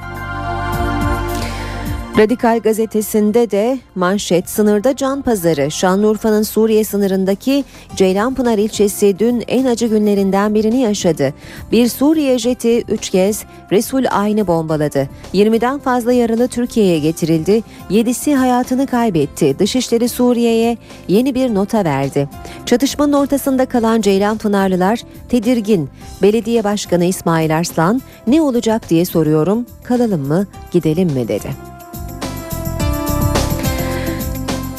[2.17, 7.63] Radikal gazetesinde de manşet sınırda can pazarı Şanlıurfa'nın Suriye sınırındaki
[7.95, 11.33] Ceylanpınar ilçesi dün en acı günlerinden birini yaşadı.
[11.71, 15.09] Bir Suriye jeti 3 kez Resul Aynı bombaladı.
[15.33, 17.63] 20'den fazla yaralı Türkiye'ye getirildi.
[17.89, 19.59] 7'si hayatını kaybetti.
[19.59, 22.29] Dışişleri Suriye'ye yeni bir nota verdi.
[22.65, 24.99] Çatışmanın ortasında kalan Ceylanpınarlılar
[25.29, 25.89] tedirgin.
[26.21, 29.65] Belediye Başkanı İsmail Arslan ne olacak diye soruyorum.
[29.83, 31.76] Kalalım mı, gidelim mi dedi.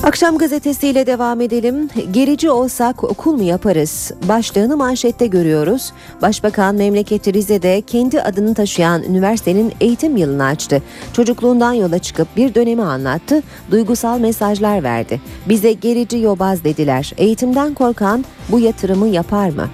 [0.09, 1.89] Akşam gazetesiyle devam edelim.
[2.11, 4.13] Gerici olsak okul mu yaparız?
[4.29, 5.93] Başlığını manşette görüyoruz.
[6.23, 10.83] Başbakan memleketi Rize'de kendi adını taşıyan üniversitenin eğitim yılını açtı.
[11.13, 13.43] Çocukluğundan yola çıkıp bir dönemi anlattı.
[13.71, 15.21] Duygusal mesajlar verdi.
[15.49, 17.13] Bize gerici yobaz dediler.
[17.19, 19.69] Eğitimden korkan bu yatırımı yapar mı?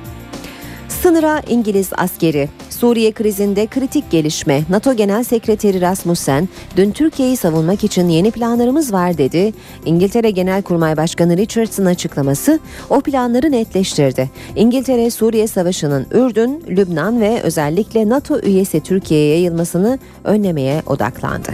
[0.88, 2.48] Sınıra İngiliz askeri.
[2.84, 4.62] Suriye krizinde kritik gelişme.
[4.68, 9.52] NATO Genel Sekreteri Rasmussen dün Türkiye'yi savunmak için yeni planlarımız var dedi.
[9.84, 12.60] İngiltere Genelkurmay Başkanı Richardson açıklaması
[12.90, 14.30] o planları netleştirdi.
[14.56, 21.50] İngiltere Suriye Savaşı'nın Ürdün, Lübnan ve özellikle NATO üyesi Türkiye'ye yayılmasını önlemeye odaklandı.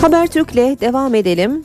[0.00, 1.64] Habertürk'le devam edelim.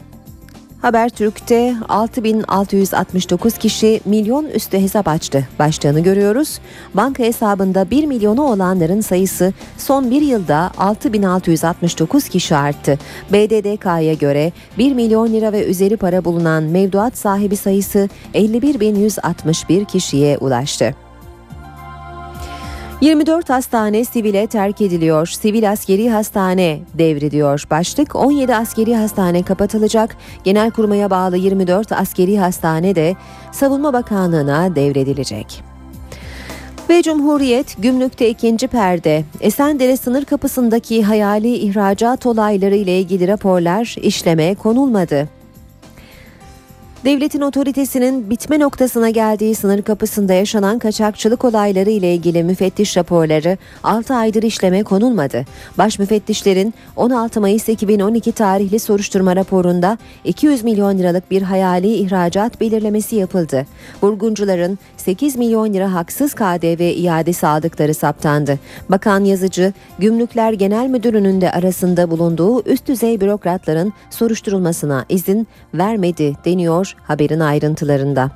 [0.82, 5.48] Habertürk'te 6669 kişi milyon üstü hesap açtı.
[5.60, 6.60] Başlığını görüyoruz.
[6.94, 13.00] Banka hesabında 1 milyonu olanların sayısı son bir yılda 6669 kişi arttı.
[13.34, 21.05] BDDK'ya göre 1 milyon lira ve üzeri para bulunan mevduat sahibi sayısı 51.161 kişiye ulaştı.
[23.06, 25.28] 24 hastane sivile terk ediliyor.
[25.28, 27.64] Sivil askeri hastane devrediyor.
[27.72, 30.18] Başlık 17 askeri hastane kapatılacak.
[30.44, 33.16] Genelkurmay'a bağlı 24 askeri hastane de
[33.52, 35.64] Savunma Bakanlığı'na devredilecek.
[36.90, 39.24] Ve Cumhuriyet gümrükte ikinci perde.
[39.42, 45.30] Esendere sınır kapısındaki hayali ihracat olayları ile ilgili raporlar işleme konulmadı.
[47.06, 54.14] Devletin otoritesinin bitme noktasına geldiği sınır kapısında yaşanan kaçakçılık olayları ile ilgili müfettiş raporları 6
[54.16, 55.46] aydır işleme konulmadı.
[55.78, 63.16] Baş müfettişlerin 16 Mayıs 2012 tarihli soruşturma raporunda 200 milyon liralık bir hayali ihracat belirlemesi
[63.16, 63.66] yapıldı.
[64.04, 68.60] Vurguncuların 8 milyon lira haksız KDV iadesi aldıkları saptandı.
[68.90, 76.95] Bakan Yazıcı, Gümrükler Genel Müdürü'nün de arasında bulunduğu üst düzey bürokratların soruşturulmasına izin vermedi deniyor
[77.04, 78.32] haberin ayrıntılarında.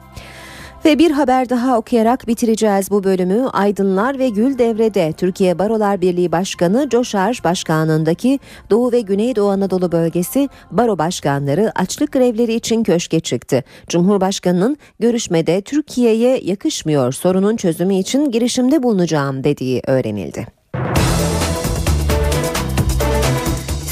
[0.86, 3.48] Ve bir haber daha okuyarak bitireceğiz bu bölümü.
[3.54, 8.40] Aydınlar ve Gül Devre'de Türkiye Barolar Birliği Başkanı Coşar Başkanlığındaki
[8.70, 13.64] Doğu ve Güneydoğu Anadolu bölgesi baro başkanları açlık grevleri için köşke çıktı.
[13.88, 20.59] Cumhurbaşkanının görüşmede Türkiye'ye yakışmıyor sorunun çözümü için girişimde bulunacağım dediği öğrenildi.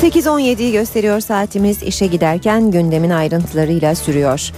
[0.01, 4.51] 8.17'yi gösteriyor saatimiz işe giderken gündemin ayrıntılarıyla sürüyor.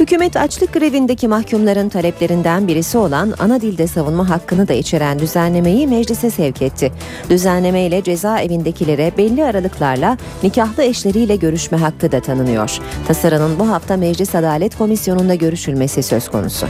[0.00, 6.30] Hükümet açlık grevindeki mahkumların taleplerinden birisi olan ana dilde savunma hakkını da içeren düzenlemeyi meclise
[6.30, 6.92] sevk etti.
[7.30, 12.78] Düzenleme ile cezaevindekilere belli aralıklarla nikahlı eşleriyle görüşme hakkı da tanınıyor.
[13.06, 16.66] Tasarının bu hafta Meclis Adalet Komisyonu'nda görüşülmesi söz konusu.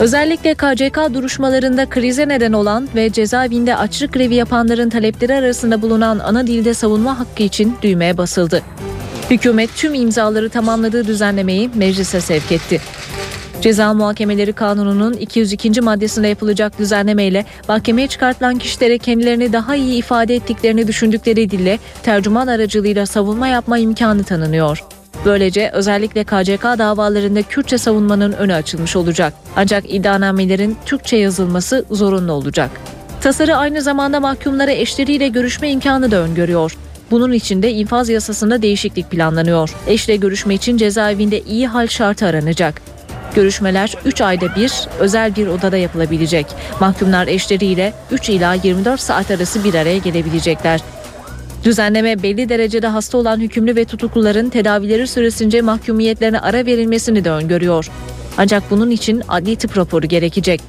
[0.00, 6.46] Özellikle KCK duruşmalarında krize neden olan ve cezaevinde açlık grevi yapanların talepleri arasında bulunan ana
[6.46, 8.62] dilde savunma hakkı için düğmeye basıldı.
[9.30, 12.80] Hükümet tüm imzaları tamamladığı düzenlemeyi meclise sevk etti.
[13.60, 15.80] Ceza Muhakemeleri Kanunu'nun 202.
[15.80, 23.06] maddesinde yapılacak düzenlemeyle mahkemeye çıkartılan kişilere kendilerini daha iyi ifade ettiklerini düşündükleri dille tercüman aracılığıyla
[23.06, 24.95] savunma yapma imkanı tanınıyor.
[25.26, 29.32] Böylece özellikle KCK davalarında Kürtçe savunmanın önü açılmış olacak.
[29.56, 32.70] Ancak iddianamelerin Türkçe yazılması zorunlu olacak.
[33.20, 36.76] Tasarı aynı zamanda mahkumlara eşleriyle görüşme imkanı da öngörüyor.
[37.10, 39.70] Bunun için de infaz yasasında değişiklik planlanıyor.
[39.86, 42.82] Eşle görüşme için cezaevinde iyi hal şartı aranacak.
[43.34, 46.46] Görüşmeler 3 ayda bir özel bir odada yapılabilecek.
[46.80, 50.80] Mahkumlar eşleriyle 3 ila 24 saat arası bir araya gelebilecekler.
[51.64, 57.90] Düzenleme belli derecede hasta olan hükümlü ve tutukluların tedavileri süresince mahkumiyetlerine ara verilmesini de öngörüyor.
[58.38, 60.60] Ancak bunun için adli tıp raporu gerekecek.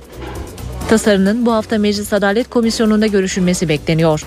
[0.90, 4.24] Tasarının bu hafta Meclis Adalet Komisyonu'nda görüşülmesi bekleniyor.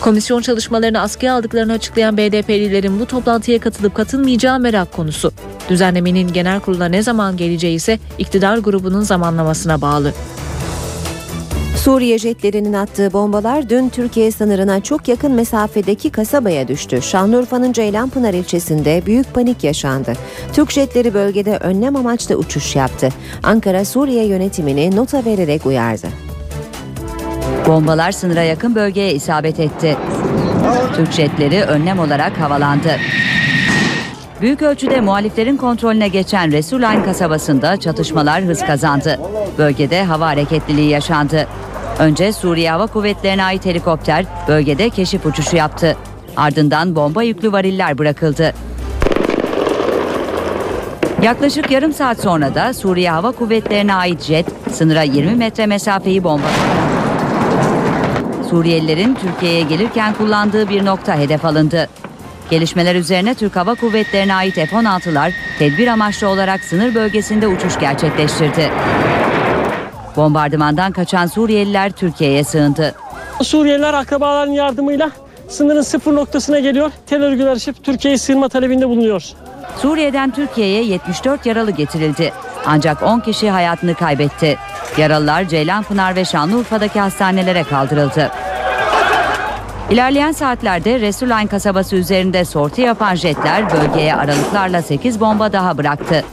[0.00, 5.32] Komisyon çalışmalarını askıya aldıklarını açıklayan BDP'lilerin bu toplantıya katılıp katılmayacağı merak konusu.
[5.68, 10.12] Düzenlemenin genel kurula ne zaman geleceği ise iktidar grubunun zamanlamasına bağlı.
[11.84, 17.02] Suriye jetlerinin attığı bombalar dün Türkiye sınırına çok yakın mesafedeki kasabaya düştü.
[17.02, 20.12] Şanlıurfa'nın Ceylanpınar ilçesinde büyük panik yaşandı.
[20.52, 23.08] Türk jetleri bölgede önlem amaçlı uçuş yaptı.
[23.42, 26.06] Ankara Suriye yönetimini nota vererek uyardı.
[27.66, 29.96] Bombalar sınıra yakın bölgeye isabet etti.
[30.96, 32.96] Türk jetleri önlem olarak havalandı.
[34.40, 39.20] Büyük ölçüde muhaliflerin kontrolüne geçen Resulayn kasabasında çatışmalar hız kazandı.
[39.58, 41.46] Bölgede hava hareketliliği yaşandı.
[42.02, 45.96] Önce Suriye Hava Kuvvetleri'ne ait helikopter bölgede keşif uçuşu yaptı.
[46.36, 48.54] Ardından bomba yüklü variller bırakıldı.
[51.22, 56.52] Yaklaşık yarım saat sonra da Suriye Hava Kuvvetleri'ne ait jet sınıra 20 metre mesafeyi bombaladı.
[58.50, 61.88] Suriyelilerin Türkiye'ye gelirken kullandığı bir nokta hedef alındı.
[62.50, 68.70] Gelişmeler üzerine Türk Hava Kuvvetleri'ne ait F-16'lar tedbir amaçlı olarak sınır bölgesinde uçuş gerçekleştirdi.
[70.16, 72.94] Bombardımandan kaçan Suriyeliler Türkiye'ye sığındı.
[73.42, 75.10] Suriyeliler akrabaların yardımıyla
[75.48, 76.90] sınırın sıfır noktasına geliyor.
[77.06, 79.24] Tel örgüler açıp Türkiye'ye sığınma talebinde bulunuyor.
[79.76, 82.32] Suriye'den Türkiye'ye 74 yaralı getirildi.
[82.66, 84.58] Ancak 10 kişi hayatını kaybetti.
[84.98, 88.30] Yaralılar Ceylanpınar ve Şanlıurfa'daki hastanelere kaldırıldı.
[89.90, 96.24] İlerleyen saatlerde Resulayn kasabası üzerinde sortu yapan jetler bölgeye aralıklarla 8 bomba daha bıraktı.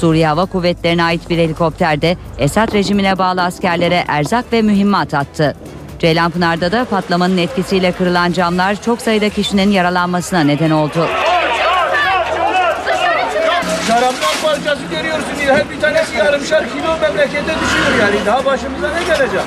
[0.00, 5.56] Suriye Hava Kuvvetleri'ne ait bir helikopterde Esad rejimine bağlı askerlere erzak ve mühimmat attı.
[5.98, 11.08] Ceylanpınar'da da patlamanın etkisiyle kırılan camlar çok sayıda kişinin yaralanmasına neden oldu.
[13.88, 15.26] Şaraplar parçası görüyorsun.
[15.46, 18.26] Her bir tanesi yarımşar kilo memlekete düşüyor yani.
[18.26, 19.40] Daha başımıza ne gelecek?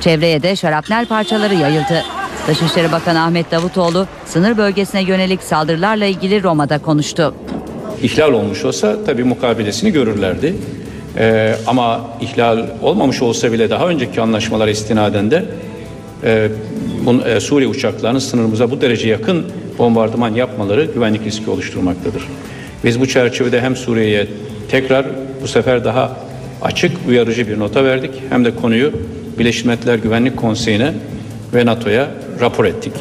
[0.00, 2.04] Çevreye de şarapnel parçaları yayıldı.
[2.46, 7.34] Dışişleri Bakanı Ahmet Davutoğlu sınır bölgesine yönelik saldırılarla ilgili Roma'da konuştu.
[8.02, 10.54] İhlal olmuş olsa tabii mukabilesini görürlerdi.
[11.16, 15.44] Ee, ama ihlal olmamış olsa bile daha önceki anlaşmalar istinaden de
[16.24, 16.48] e,
[17.06, 19.46] bun, e, Suriye uçaklarının sınırımıza bu derece yakın
[19.78, 22.22] bombardıman yapmaları güvenlik riski oluşturmaktadır.
[22.84, 24.26] Biz bu çerçevede hem Suriye'ye
[24.70, 25.06] tekrar
[25.42, 26.16] bu sefer daha
[26.62, 28.92] açık uyarıcı bir nota verdik hem de konuyu
[29.38, 30.92] Birleşmiş Milletler Güvenlik Konseyi'ne
[31.54, 32.08] ve NATO'ya
[32.40, 32.92] rapor ettik.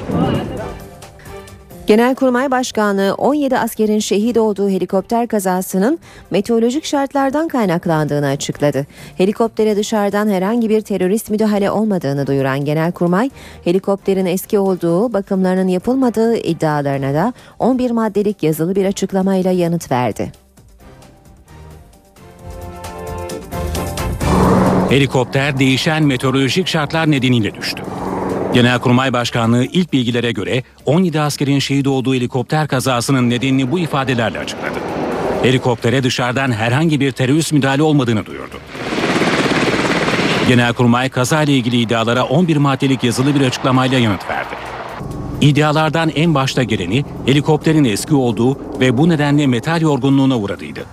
[1.90, 6.00] Genelkurmay Başkanı 17 askerin şehit olduğu helikopter kazasının
[6.32, 8.86] meteorolojik şartlardan kaynaklandığını açıkladı.
[9.18, 13.30] Helikoptere dışarıdan herhangi bir terörist müdahale olmadığını duyuran Genelkurmay,
[13.64, 20.32] helikopterin eski olduğu, bakımlarının yapılmadığı iddialarına da 11 maddelik yazılı bir açıklamayla yanıt verdi.
[24.90, 27.84] Helikopter değişen meteorolojik şartlar nedeniyle düştü.
[28.54, 34.80] Genelkurmay Başkanlığı ilk bilgilere göre 17 askerin şehit olduğu helikopter kazasının nedenini bu ifadelerle açıkladı.
[35.44, 38.56] Helikoptere dışarıdan herhangi bir terörist müdahale olmadığını duyurdu.
[40.48, 44.56] Genelkurmay kazayla ilgili iddialara 11 maddelik yazılı bir açıklamayla yanıt verdi.
[45.42, 50.86] İddialardan en başta geleni helikopterin eski olduğu ve bu nedenle metal yorgunluğuna uğradıydı.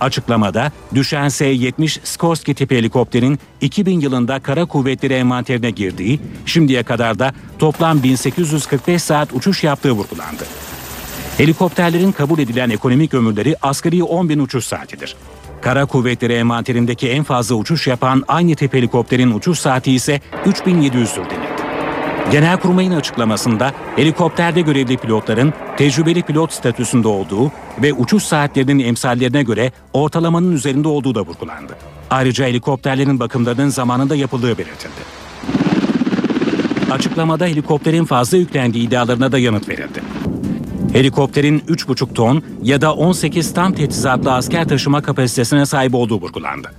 [0.00, 7.32] Açıklamada düşen S-70 Skorsky tipi helikopterin 2000 yılında kara kuvvetleri envanterine girdiği, şimdiye kadar da
[7.58, 10.44] toplam 1845 saat uçuş yaptığı vurgulandı.
[11.36, 15.16] Helikopterlerin kabul edilen ekonomik ömürleri asgari 10 bin uçuş saatidir.
[15.60, 21.49] Kara kuvvetleri envanterindeki en fazla uçuş yapan aynı tip helikopterin uçuş saati ise 3700'dür denildi.
[22.30, 27.52] Genelkurmay'ın açıklamasında helikopterde görevli pilotların tecrübeli pilot statüsünde olduğu
[27.82, 31.76] ve uçuş saatlerinin emsallerine göre ortalamanın üzerinde olduğu da vurgulandı.
[32.10, 35.20] Ayrıca helikopterlerin bakımlarının zamanında yapıldığı belirtildi.
[36.90, 40.02] Açıklamada helikopterin fazla yüklendiği iddialarına da yanıt verildi.
[40.92, 46.70] Helikopterin 3,5 ton ya da 18 tam teçhizatlı asker taşıma kapasitesine sahip olduğu vurgulandı.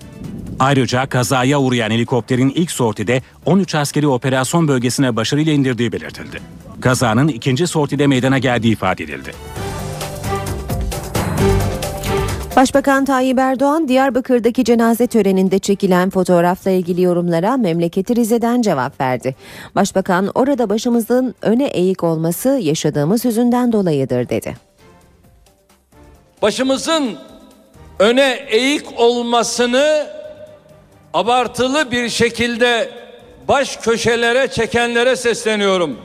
[0.61, 6.41] Ayrıca kazaya uğrayan helikopterin ilk sortide 13 askeri operasyon bölgesine başarıyla indirdiği belirtildi.
[6.81, 9.31] Kazanın ikinci sortide meydana geldiği ifade edildi.
[12.55, 19.35] Başbakan Tayyip Erdoğan Diyarbakır'daki cenaze töreninde çekilen fotoğrafla ilgili yorumlara memleketi Rize'den cevap verdi.
[19.75, 24.55] Başbakan orada başımızın öne eğik olması yaşadığımız yüzünden dolayıdır dedi.
[26.41, 27.17] Başımızın
[27.99, 30.20] öne eğik olmasını
[31.13, 32.89] abartılı bir şekilde
[33.47, 35.99] baş köşelere çekenlere sesleniyorum.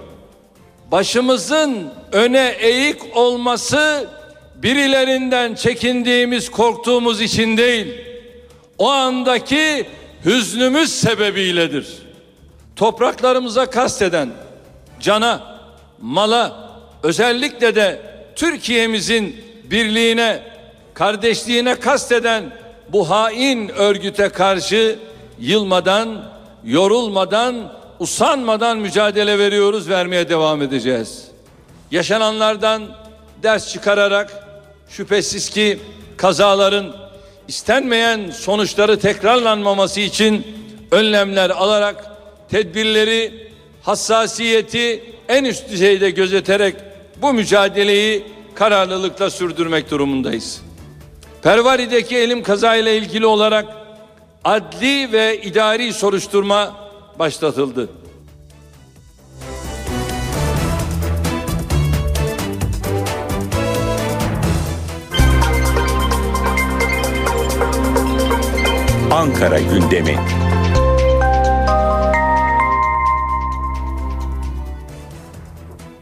[0.93, 4.07] Başımızın öne eğik olması
[4.55, 7.95] birilerinden çekindiğimiz, korktuğumuz için değil,
[8.79, 9.87] o andaki
[10.25, 11.87] hüznümüz sebebiyledir.
[12.77, 14.29] Topraklarımıza kasteden,
[15.01, 15.59] cana,
[16.01, 16.71] mala,
[17.03, 18.01] özellikle de
[18.37, 20.43] Türkiye'mizin birliğine,
[20.95, 22.45] kardeşliğine kasteden
[22.89, 24.99] bu hain örgüte karşı
[25.39, 26.33] yılmadan,
[26.65, 31.25] yorulmadan, usanmadan mücadele veriyoruz, vermeye devam edeceğiz.
[31.91, 32.83] Yaşananlardan
[33.43, 34.47] ders çıkararak
[34.89, 35.79] şüphesiz ki
[36.17, 36.97] kazaların
[37.49, 40.47] istenmeyen sonuçları tekrarlanmaması için
[40.91, 42.05] önlemler alarak
[42.51, 43.51] tedbirleri,
[43.83, 46.77] hassasiyeti en üst düzeyde gözeterek
[47.23, 48.23] bu mücadeleyi
[48.55, 50.66] kararlılıkla sürdürmek durumundayız.
[51.47, 53.67] Pervari'deki elim kazayla ilgili olarak
[54.45, 56.75] adli ve idari soruşturma
[57.19, 57.89] başlatıldı.
[69.11, 70.46] Ankara gündemi.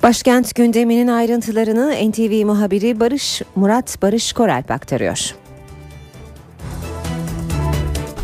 [0.04, 5.34] Başkent gündeminin ayrıntılarını NTV muhabiri Barış Murat Barış Koralp aktarıyor.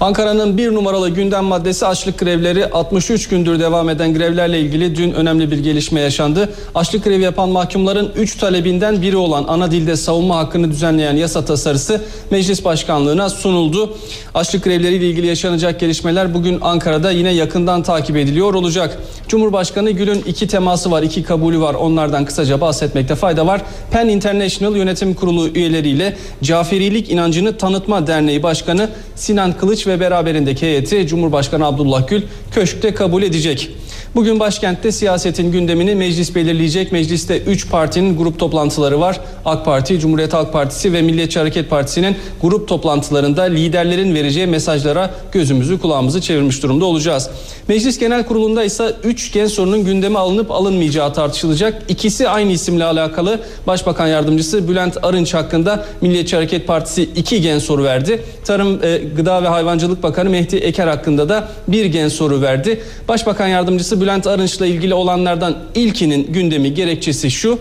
[0.01, 5.51] Ankara'nın bir numaralı gündem maddesi açlık grevleri 63 gündür devam eden grevlerle ilgili dün önemli
[5.51, 6.49] bir gelişme yaşandı.
[6.75, 12.01] Açlık grevi yapan mahkumların 3 talebinden biri olan ana dilde savunma hakkını düzenleyen yasa tasarısı
[12.31, 13.97] meclis başkanlığına sunuldu.
[14.35, 18.99] Açlık grevleriyle ilgili yaşanacak gelişmeler bugün Ankara'da yine yakından takip ediliyor olacak.
[19.29, 21.75] Cumhurbaşkanı Gül'ün iki teması var, iki kabulü var.
[21.75, 23.63] Onlardan kısaca bahsetmekte fayda var.
[23.91, 31.07] Penn International Yönetim Kurulu üyeleriyle Caferilik İnancını Tanıtma Derneği Başkanı Sinan Kılıç ve beraberindeki heyeti
[31.07, 32.23] Cumhurbaşkanı Abdullah Gül
[32.55, 33.71] köşkte kabul edecek.
[34.15, 36.93] Bugün başkentte siyasetin gündemini meclis belirleyecek.
[36.93, 39.21] Mecliste 3 partinin grup toplantıları var.
[39.45, 45.79] AK Parti, Cumhuriyet Halk Partisi ve Milliyetçi Hareket Partisi'nin grup toplantılarında liderlerin vereceği mesajlara gözümüzü
[45.81, 47.31] kulağımızı çevirmiş durumda olacağız.
[47.69, 51.83] Meclis Genel Kurulu'nda ise 3 gen sorunun gündeme alınıp alınmayacağı tartışılacak.
[51.89, 53.41] İkisi aynı isimle alakalı.
[53.67, 58.23] Başbakan Yardımcısı Bülent Arınç hakkında Milliyetçi Hareket Partisi 2 gen soru verdi.
[58.45, 62.81] Tarım, e, Gıda ve Hayvancılık Bakanı Mehdi Eker hakkında da bir gen soru verdi.
[63.09, 67.59] Başbakan Yardımcısı Bülent Arınç'la ilgili olanlardan ilkinin gündemi gerekçesi şu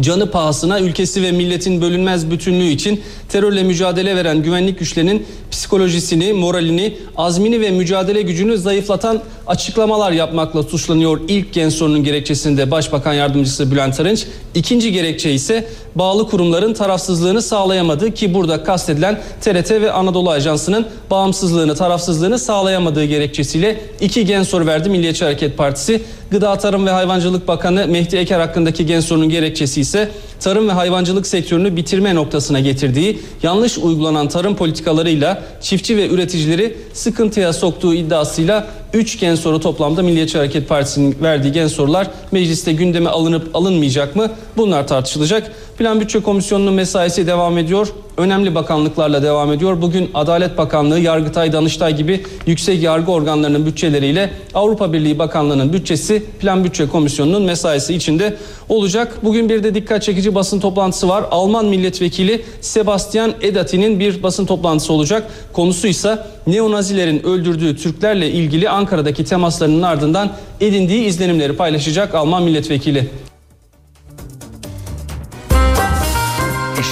[0.00, 6.96] canı pahasına ülkesi ve milletin bölünmez bütünlüğü için terörle mücadele veren güvenlik güçlerinin psikolojisini, moralini,
[7.16, 14.00] azmini ve mücadele gücünü zayıflatan açıklamalar yapmakla suçlanıyor ilk gen sorunun gerekçesinde Başbakan Yardımcısı Bülent
[14.00, 14.26] Arınç.
[14.54, 21.74] İkinci gerekçe ise bağlı kurumların tarafsızlığını sağlayamadığı ki burada kastedilen TRT ve Anadolu Ajansı'nın bağımsızlığını,
[21.74, 26.02] tarafsızlığını sağlayamadığı gerekçesiyle iki gen soru verdi Milliyetçi Hareket Partisi.
[26.32, 30.10] Gıda Tarım ve Hayvancılık Bakanı Mehdi Eker hakkındaki gen sorunun gerekçesi ise
[30.40, 37.52] tarım ve hayvancılık sektörünü bitirme noktasına getirdiği yanlış uygulanan tarım politikalarıyla çiftçi ve üreticileri sıkıntıya
[37.52, 43.56] soktuğu iddiasıyla 3 gen soru toplamda Milliyetçi Hareket Partisi'nin verdiği gen sorular mecliste gündeme alınıp
[43.56, 44.30] alınmayacak mı?
[44.56, 45.52] Bunlar tartışılacak.
[45.82, 47.88] Plan Bütçe Komisyonu'nun mesaisi devam ediyor.
[48.16, 49.82] Önemli bakanlıklarla devam ediyor.
[49.82, 56.64] Bugün Adalet Bakanlığı, Yargıtay, Danıştay gibi yüksek yargı organlarının bütçeleriyle Avrupa Birliği Bakanlığı'nın bütçesi Plan
[56.64, 58.36] Bütçe Komisyonu'nun mesaisi içinde
[58.68, 59.18] olacak.
[59.22, 61.24] Bugün bir de dikkat çekici basın toplantısı var.
[61.30, 65.30] Alman milletvekili Sebastian Edati'nin bir basın toplantısı olacak.
[65.52, 70.30] Konusu ise neonazilerin öldürdüğü Türklerle ilgili Ankara'daki temaslarının ardından
[70.60, 73.08] edindiği izlenimleri paylaşacak Alman milletvekili.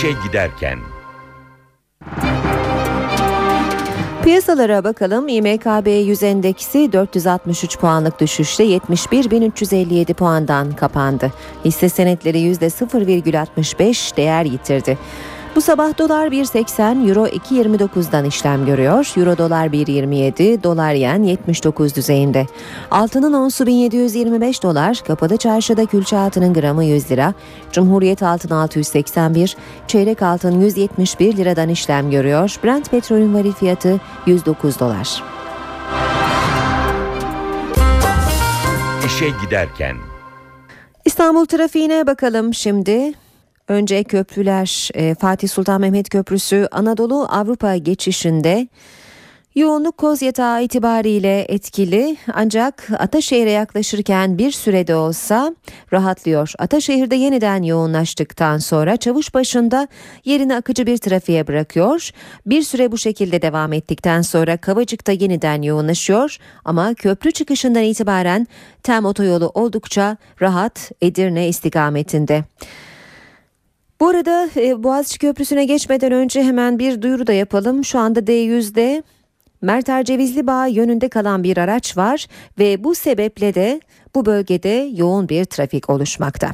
[0.00, 0.78] İşe giderken
[4.22, 5.28] Piyasalara bakalım.
[5.28, 11.32] İMKB 100 endeksi 463 puanlık düşüşle 71.357 puandan kapandı.
[11.64, 14.98] Hisse senetleri %0,65 değer yitirdi.
[15.56, 19.12] Bu sabah dolar 1.80, euro 2.29'dan işlem görüyor.
[19.16, 22.46] Euro dolar 1.27, dolar yen 79 düzeyinde.
[22.90, 27.34] Altının onsu 1725 dolar, kapalı çarşıda külçe altının gramı 100 lira.
[27.72, 32.56] Cumhuriyet altın 681, çeyrek altın 171 liradan işlem görüyor.
[32.64, 35.22] Brent petrolün varil fiyatı 109 dolar.
[39.06, 39.96] İşe giderken
[41.04, 43.12] İstanbul trafiğine bakalım şimdi.
[43.70, 48.68] Önce köprüler e, Fatih Sultan Mehmet Köprüsü Anadolu Avrupa geçişinde
[49.54, 55.54] yoğunluk koz yatağı itibariyle etkili ancak Ataşehir'e yaklaşırken bir sürede olsa
[55.92, 56.52] rahatlıyor.
[56.58, 59.88] Ataşehir'de yeniden yoğunlaştıktan sonra çavuş başında
[60.24, 62.10] yerini akıcı bir trafiğe bırakıyor.
[62.46, 68.46] Bir süre bu şekilde devam ettikten sonra Kavacık'ta yeniden yoğunlaşıyor ama köprü çıkışından itibaren
[68.82, 72.44] tem otoyolu oldukça rahat Edirne istikametinde.
[74.00, 77.84] Bu arada e, Boğaziçi Köprüsü'ne geçmeden önce hemen bir duyuru da yapalım.
[77.84, 79.02] Şu anda D100'de
[79.62, 82.26] Merter Cevizli Bağ yönünde kalan bir araç var
[82.58, 83.80] ve bu sebeple de
[84.14, 86.50] bu bölgede yoğun bir trafik oluşmakta.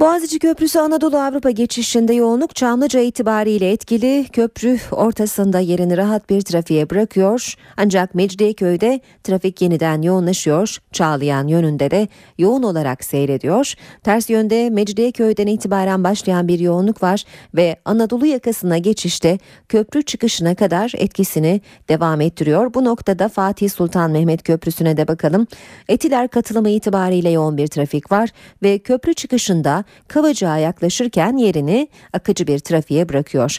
[0.00, 4.26] Boğaziçi Köprüsü Anadolu Avrupa geçişinde yoğunluk Çamlıca itibariyle etkili.
[4.32, 7.54] Köprü ortasında yerini rahat bir trafiğe bırakıyor.
[7.76, 10.78] Ancak Mecidiyeköy'de trafik yeniden yoğunlaşıyor.
[10.92, 12.08] Çağlayan yönünde de
[12.38, 13.74] yoğun olarak seyrediyor.
[14.02, 17.24] Ters yönde Mecidiyeköy'den itibaren başlayan bir yoğunluk var
[17.54, 22.74] ve Anadolu yakasına geçişte köprü çıkışına kadar etkisini devam ettiriyor.
[22.74, 25.46] Bu noktada Fatih Sultan Mehmet Köprüsü'ne de bakalım.
[25.88, 28.30] Etiler katılımı itibariyle yoğun bir trafik var
[28.62, 33.58] ve köprü çıkışında Kavacık'a yaklaşırken yerini akıcı bir trafiğe bırakıyor.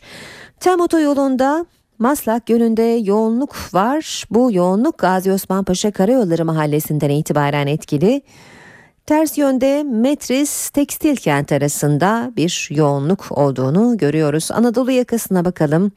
[0.59, 1.65] Tem otoyolunda
[1.99, 4.23] Maslak yönünde yoğunluk var.
[4.31, 8.21] Bu yoğunluk Gazi Osman Paşa Karayolları Mahallesi'nden itibaren etkili.
[9.05, 14.51] Ters yönde Metris Tekstil Kent arasında bir yoğunluk olduğunu görüyoruz.
[14.51, 15.91] Anadolu yakasına bakalım.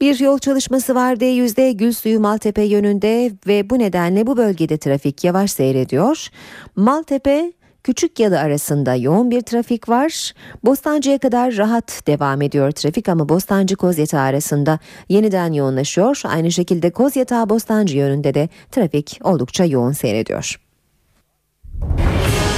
[0.00, 5.50] Bir yol çalışması var D100'de Gülsuyu Maltepe yönünde ve bu nedenle bu bölgede trafik yavaş
[5.50, 6.28] seyrediyor.
[6.76, 7.52] Maltepe
[7.84, 10.32] Küçük Yalı arasında yoğun bir trafik var.
[10.64, 14.78] Bostancı'ya kadar rahat devam ediyor trafik ama Bostancı Kozyatağı arasında
[15.08, 16.20] yeniden yoğunlaşıyor.
[16.24, 20.60] Aynı şekilde Kozyatağı Bostancı yönünde de trafik oldukça yoğun seyrediyor.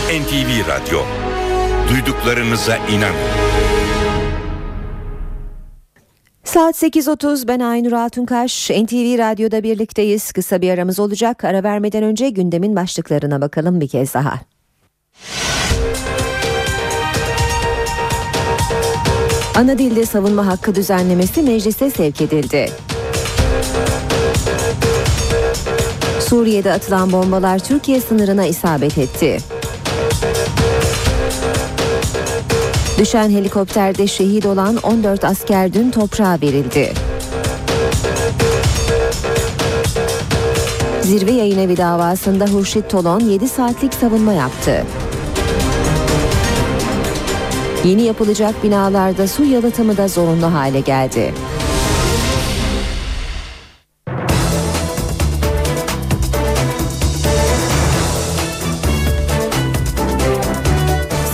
[0.07, 0.99] NTV Radyo.
[1.91, 3.17] Duyduklarınıza inanın.
[6.45, 8.71] Saat 8.30 ben Aynur Altunkaş.
[8.71, 10.33] NTV Radyo'da birlikteyiz.
[10.33, 11.45] Kısa bir aramız olacak.
[11.45, 14.56] Ara vermeden önce gündemin başlıklarına bakalım bir kez daha.
[19.57, 22.71] Ana dilde savunma hakkı düzenlemesi meclise sevk edildi.
[26.29, 29.39] Suriye'de atılan bombalar Türkiye sınırına isabet etti.
[32.99, 36.93] Düşen helikopterde şehit olan 14 asker dün toprağa verildi.
[41.03, 44.85] Zirve yayın evi davasında Hurşit Tolon 7 saatlik savunma yaptı.
[47.87, 51.35] Yeni yapılacak binalarda su yalıtımı da zorunlu hale geldi.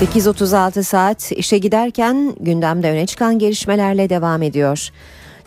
[0.01, 4.91] ...8.36 saat işe giderken gündemde öne çıkan gelişmelerle devam ediyor.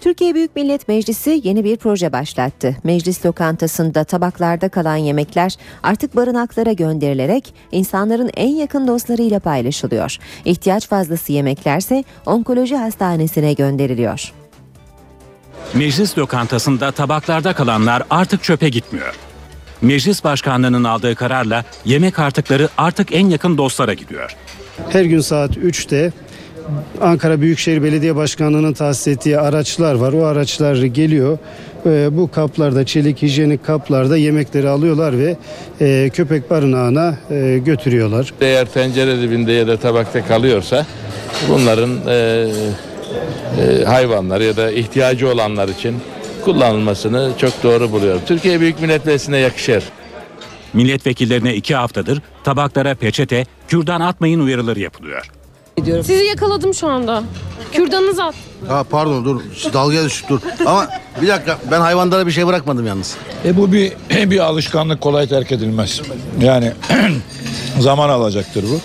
[0.01, 2.75] Türkiye Büyük Millet Meclisi yeni bir proje başlattı.
[2.83, 10.17] Meclis lokantasında tabaklarda kalan yemekler artık barınaklara gönderilerek insanların en yakın dostlarıyla paylaşılıyor.
[10.45, 14.33] İhtiyaç fazlası yemeklerse onkoloji hastanesine gönderiliyor.
[15.73, 19.15] Meclis lokantasında tabaklarda kalanlar artık çöpe gitmiyor.
[19.81, 24.35] Meclis Başkanlığı'nın aldığı kararla yemek artıkları artık en yakın dostlara gidiyor.
[24.89, 26.13] Her gün saat 3'te
[27.01, 30.13] Ankara Büyükşehir Belediye Başkanlığı'nın tahsis ettiği araçlar var.
[30.13, 31.37] O araçlar geliyor.
[31.85, 35.37] Ee, bu kaplarda, çelik hijyenik kaplarda yemekleri alıyorlar ve
[35.81, 38.33] e, köpek barınağına e, götürüyorlar.
[38.41, 40.85] Eğer tencere dibinde ya da tabakta kalıyorsa
[41.49, 42.47] bunların e,
[43.61, 45.95] e, hayvanlar ya da ihtiyacı olanlar için
[46.45, 48.21] kullanılmasını çok doğru buluyorum.
[48.25, 49.83] Türkiye Büyük Millet Meclisi'ne yakışır.
[50.73, 55.31] Milletvekillerine iki haftadır tabaklara peçete, kürdan atmayın uyarıları yapılıyor.
[55.83, 57.23] Sizi yakaladım şu anda.
[57.71, 58.35] Kürdanınızı at.
[58.67, 59.41] Ha pardon dur
[59.73, 60.39] dalgaya düştük dur.
[60.65, 60.87] Ama
[61.21, 63.15] bir dakika ben hayvanlara bir şey bırakmadım yalnız.
[63.45, 63.93] E bu bir
[64.31, 66.01] bir alışkanlık kolay terk edilmez.
[66.41, 66.71] Yani
[67.79, 68.79] zaman alacaktır bu.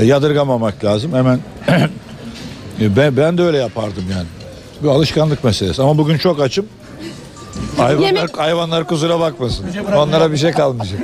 [0.00, 1.12] E, yadırgamamak lazım.
[1.14, 1.40] Hemen
[2.80, 4.26] e, ben ben de öyle yapardım yani.
[4.82, 5.82] Bir alışkanlık meselesi.
[5.82, 6.66] Ama bugün çok açım.
[7.76, 9.66] Hayvanlar, Yemek- hayvanlar kusura bakmasın.
[9.96, 11.00] Onlara bir şey kalmayacak.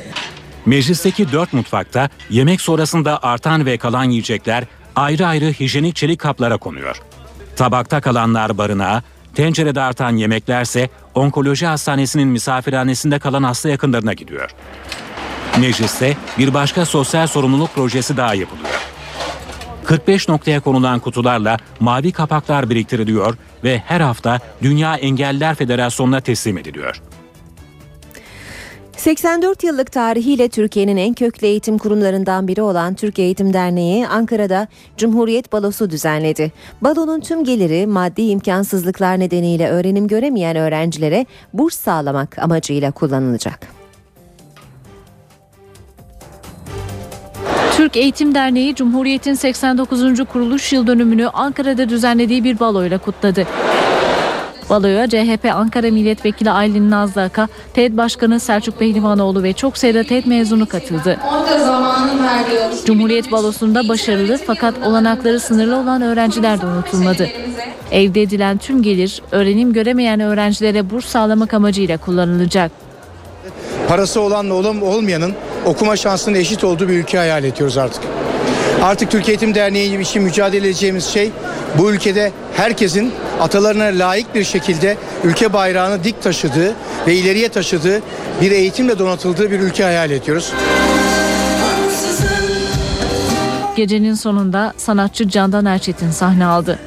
[0.66, 4.64] Meclisteki dört mutfakta yemek sonrasında artan ve kalan yiyecekler
[4.96, 7.02] ayrı ayrı hijyenik çelik kaplara konuyor.
[7.56, 9.02] Tabakta kalanlar barınağa,
[9.34, 14.50] tencerede artan yemeklerse onkoloji hastanesinin misafirhanesinde kalan hasta yakınlarına gidiyor.
[15.60, 18.80] Mecliste bir başka sosyal sorumluluk projesi daha yapılıyor.
[19.84, 27.02] 45 noktaya konulan kutularla mavi kapaklar biriktiriliyor ve her hafta Dünya Engelliler Federasyonu'na teslim ediliyor.
[29.04, 35.52] 84 yıllık tarihiyle Türkiye'nin en köklü eğitim kurumlarından biri olan Türk Eğitim Derneği Ankara'da Cumhuriyet
[35.52, 36.52] Balosu düzenledi.
[36.82, 43.68] Balonun tüm geliri maddi imkansızlıklar nedeniyle öğrenim göremeyen öğrencilere burs sağlamak amacıyla kullanılacak.
[47.76, 50.24] Türk Eğitim Derneği Cumhuriyet'in 89.
[50.32, 53.46] kuruluş yıl dönümünü Ankara'da düzenlediği bir baloyla kutladı.
[54.70, 60.66] Baloya CHP Ankara Milletvekili Aylin Nazlıaka, TED Başkanı Selçuk Pehlivanoğlu ve çok sayıda TED mezunu
[60.66, 61.18] katıldı.
[62.84, 67.28] Cumhuriyet Balosu'nda başarılı fakat olanakları sınırlı olan öğrenciler de unutulmadı.
[67.90, 72.70] Elde edilen tüm gelir öğrenim göremeyen öğrencilere burs sağlamak amacıyla kullanılacak.
[73.88, 75.34] Parası olanla olan olmayanın
[75.64, 78.02] okuma şansının eşit olduğu bir ülke hayal ediyoruz artık.
[78.84, 81.30] Artık Türkiye Eğitim Derneği için mücadele edeceğimiz şey
[81.78, 86.74] bu ülkede herkesin atalarına layık bir şekilde ülke bayrağını dik taşıdığı
[87.06, 88.02] ve ileriye taşıdığı
[88.40, 90.52] bir eğitimle donatıldığı bir ülke hayal ediyoruz.
[93.76, 96.78] Gecenin sonunda sanatçı Candan Erçetin sahne aldı.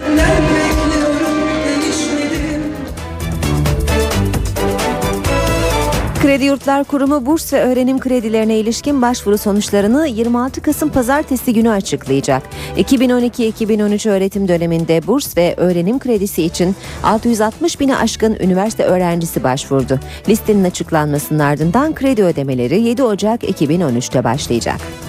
[6.21, 12.43] Kredi Yurtlar Kurumu burs ve öğrenim kredilerine ilişkin başvuru sonuçlarını 26 Kasım pazartesi günü açıklayacak.
[12.77, 19.99] 2012-2013 öğretim döneminde burs ve öğrenim kredisi için 660 bini aşkın üniversite öğrencisi başvurdu.
[20.29, 25.06] Listenin açıklanmasının ardından kredi ödemeleri 7 Ocak 2013'te başlayacak.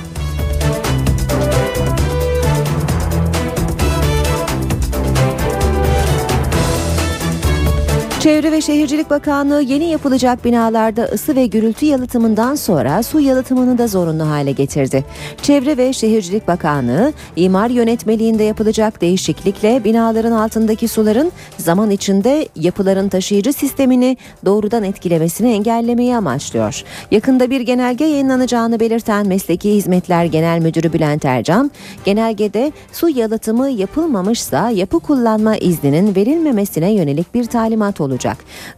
[8.21, 13.87] Çevre ve Şehircilik Bakanlığı yeni yapılacak binalarda ısı ve gürültü yalıtımından sonra su yalıtımını da
[13.87, 15.05] zorunlu hale getirdi.
[15.43, 23.53] Çevre ve Şehircilik Bakanlığı imar yönetmeliğinde yapılacak değişiklikle binaların altındaki suların zaman içinde yapıların taşıyıcı
[23.53, 26.83] sistemini doğrudan etkilemesini engellemeyi amaçlıyor.
[27.11, 31.71] Yakında bir genelge yayınlanacağını belirten Mesleki Hizmetler Genel Müdürü Bülent Ercan,
[32.05, 38.08] genelgede su yalıtımı yapılmamışsa yapı kullanma izninin verilmemesine yönelik bir talimat olacak.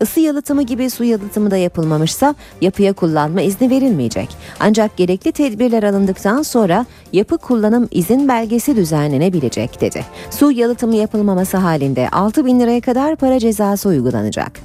[0.01, 4.29] Isı yalıtımı gibi su yalıtımı da yapılmamışsa yapıya kullanma izni verilmeyecek.
[4.61, 10.05] Ancak gerekli tedbirler alındıktan sonra yapı kullanım izin belgesi düzenlenebilecek dedi.
[10.31, 14.61] Su yalıtımı yapılmaması halinde 6 bin liraya kadar para cezası uygulanacak.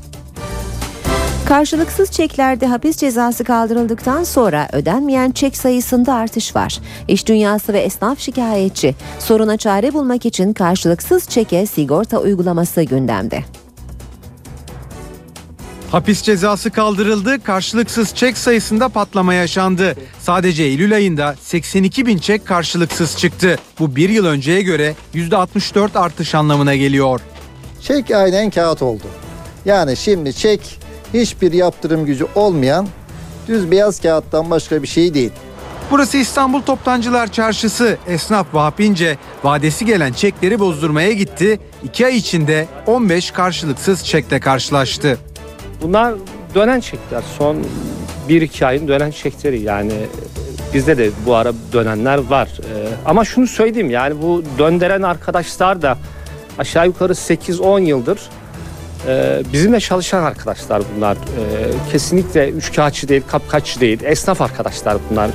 [1.47, 6.79] Karşılıksız çeklerde hapis cezası kaldırıldıktan sonra ödenmeyen çek sayısında artış var.
[7.07, 8.95] İş dünyası ve esnaf şikayetçi.
[9.19, 13.43] Soruna çare bulmak için karşılıksız çeke sigorta uygulaması gündemde.
[15.95, 19.95] Hapis cezası kaldırıldı, karşılıksız çek sayısında patlama yaşandı.
[20.19, 23.59] Sadece Eylül ayında 82 bin çek karşılıksız çıktı.
[23.79, 27.21] Bu bir yıl önceye göre %64 artış anlamına geliyor.
[27.81, 29.03] Çek aynen kağıt oldu.
[29.65, 30.79] Yani şimdi çek
[31.13, 32.87] hiçbir yaptırım gücü olmayan
[33.47, 35.31] düz beyaz kağıttan başka bir şey değil.
[35.91, 37.97] Burası İstanbul Toptancılar Çarşısı.
[38.07, 41.59] Esnaf Vahap İnce vadesi gelen çekleri bozdurmaya gitti.
[41.83, 45.17] İki ay içinde 15 karşılıksız çekle karşılaştı.
[45.85, 46.13] Bunlar
[46.55, 47.23] dönen çekler.
[47.37, 47.57] Son
[48.29, 49.93] 1-2 ayın dönen çekleri yani
[50.73, 52.49] bizde de bu ara dönenler var.
[52.59, 55.97] Ee, ama şunu söyleyeyim yani bu döndüren arkadaşlar da
[56.57, 58.19] aşağı yukarı 8-10 yıldır
[59.07, 61.15] e, bizimle çalışan arkadaşlar bunlar.
[61.15, 61.19] E,
[61.91, 65.29] kesinlikle üçkağıtçı değil, kapkaççı değil, esnaf arkadaşlar bunlar.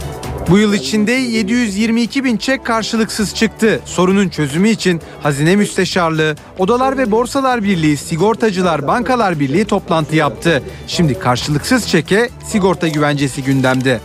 [0.51, 3.81] Bu yıl içinde 722 bin çek karşılıksız çıktı.
[3.85, 10.63] Sorunun çözümü için Hazine Müsteşarlığı, Odalar ve Borsalar Birliği, Sigortacılar Bankalar Birliği toplantı yaptı.
[10.87, 14.01] Şimdi karşılıksız çeke sigorta güvencesi gündemde.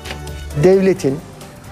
[0.63, 1.17] devletin,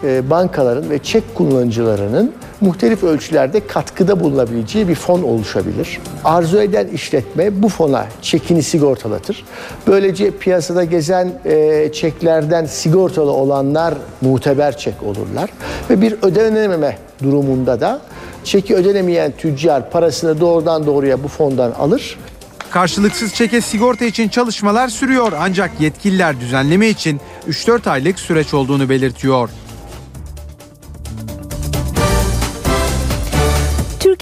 [0.04, 2.32] bankaların ve çek kullanıcılarının
[2.62, 6.00] muhtelif ölçülerde katkıda bulunabileceği bir fon oluşabilir.
[6.24, 9.46] Arzu eden işletme bu fona çekini sigortalatır.
[9.88, 15.50] Böylece piyasada gezen e, çeklerden sigortalı olanlar muteber çek olurlar.
[15.90, 18.02] Ve bir ödenememe durumunda da
[18.44, 22.18] çeki ödenemeyen tüccar parasını doğrudan doğruya bu fondan alır
[22.74, 29.50] Karşılıksız çeke sigorta için çalışmalar sürüyor ancak yetkililer düzenleme için 3-4 aylık süreç olduğunu belirtiyor.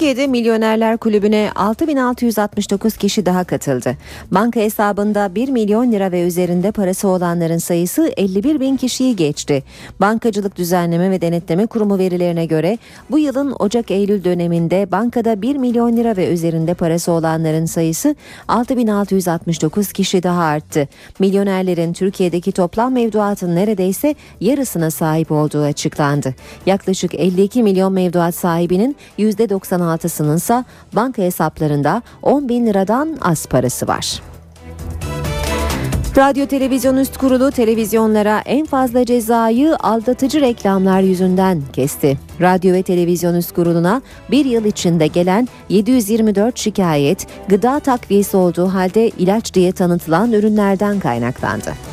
[0.01, 3.97] Türkiye'de Milyonerler Kulübü'ne 6669 kişi daha katıldı.
[4.31, 9.63] Banka hesabında 1 milyon lira ve üzerinde parası olanların sayısı 51 bin kişiyi geçti.
[9.99, 12.77] Bankacılık Düzenleme ve Denetleme Kurumu verilerine göre
[13.11, 18.15] bu yılın Ocak-Eylül döneminde bankada 1 milyon lira ve üzerinde parası olanların sayısı
[18.47, 20.87] 6669 kişi daha arttı.
[21.19, 26.35] Milyonerlerin Türkiye'deki toplam mevduatın neredeyse yarısına sahip olduğu açıklandı.
[26.65, 28.95] Yaklaşık 52 milyon mevduat sahibinin
[29.95, 34.21] %96'sının ise banka hesaplarında 10 bin liradan az parası var.
[36.17, 42.17] Radyo Televizyon Üst Kurulu televizyonlara en fazla cezayı aldatıcı reklamlar yüzünden kesti.
[42.41, 44.01] Radyo ve Televizyon Üst Kurulu'na
[44.31, 51.90] bir yıl içinde gelen 724 şikayet gıda takviyesi olduğu halde ilaç diye tanıtılan ürünlerden kaynaklandı.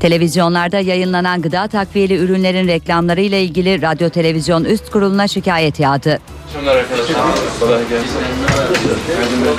[0.00, 6.18] Televizyonlarda yayınlanan gıda takviyeli ürünlerin reklamları ile ilgili Radyo Televizyon Üst Kurulu'na şikayet yağdı.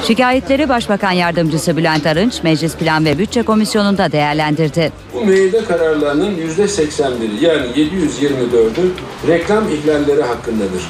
[0.07, 4.91] Şikayetleri Başbakan Yardımcısı Bülent Arınç, Meclis Plan ve Bütçe Komisyonu'nda değerlendirdi.
[5.13, 8.91] Bu müeyyide kararlarının yüzde 81'i yani 724'ü
[9.27, 10.83] reklam ihlalleri hakkındadır.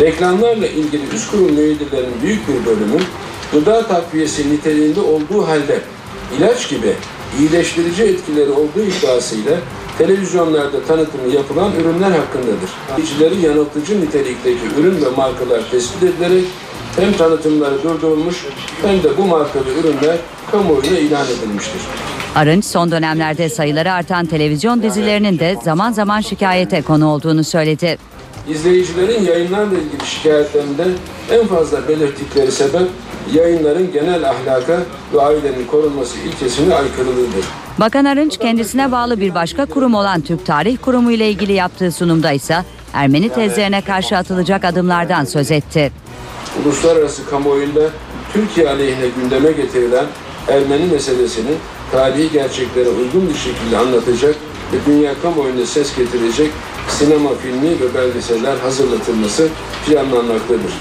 [0.00, 3.00] Reklamlarla ilgili üst kurum müeyyidelerin büyük bir bölümü
[3.52, 5.80] gıda takviyesi niteliğinde olduğu halde
[6.38, 6.94] ilaç gibi
[7.40, 9.52] iyileştirici etkileri olduğu iddiasıyla
[9.98, 12.70] televizyonlarda tanıtımı yapılan ürünler hakkındadır.
[12.98, 16.44] İçileri yanıltıcı nitelikteki ürün ve markalar tespit edilerek
[16.96, 18.46] hem tanıtımları durdurulmuş
[18.82, 20.16] hem de bu markalı ürünler
[20.50, 21.80] kamuoyuna ilan edilmiştir.
[22.34, 27.98] Arınç son dönemlerde sayıları artan televizyon dizilerinin de zaman zaman şikayete konu olduğunu söyledi.
[28.48, 30.84] İzleyicilerin yayınlarla ilgili şikayetlerinde
[31.32, 32.88] en fazla belirttikleri sebep
[33.34, 34.78] yayınların genel ahlaka
[35.14, 37.44] ve ailenin korunması ilkesine aykırılığıdır.
[37.80, 42.32] Bakan Arınç kendisine bağlı bir başka kurum olan Türk Tarih Kurumu ile ilgili yaptığı sunumda
[42.32, 45.92] ise Ermeni tezlerine karşı atılacak adımlardan söz etti.
[46.64, 47.80] Uluslararası kamuoyunda
[48.32, 50.06] Türkiye aleyhine gündeme getirilen
[50.48, 51.50] Ermeni meselesini
[51.92, 54.34] tarihi gerçeklere uygun bir şekilde anlatacak
[54.72, 56.50] ve dünya kamuoyunda ses getirecek
[56.88, 59.48] sinema filmi ve belgeseller hazırlatılması
[59.86, 60.72] planlanmaktadır.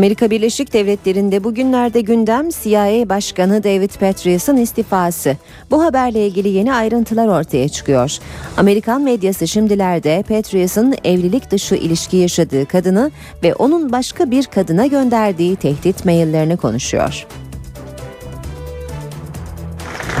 [0.00, 5.36] Amerika Birleşik Devletleri'nde bugünlerde gündem CIA Başkanı David Petraeus'ın istifası.
[5.70, 8.18] Bu haberle ilgili yeni ayrıntılar ortaya çıkıyor.
[8.56, 13.10] Amerikan medyası şimdilerde Petraeus'ın evlilik dışı ilişki yaşadığı kadını
[13.42, 17.26] ve onun başka bir kadına gönderdiği tehdit maillerini konuşuyor.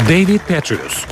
[0.08, 1.04] David Petraeus,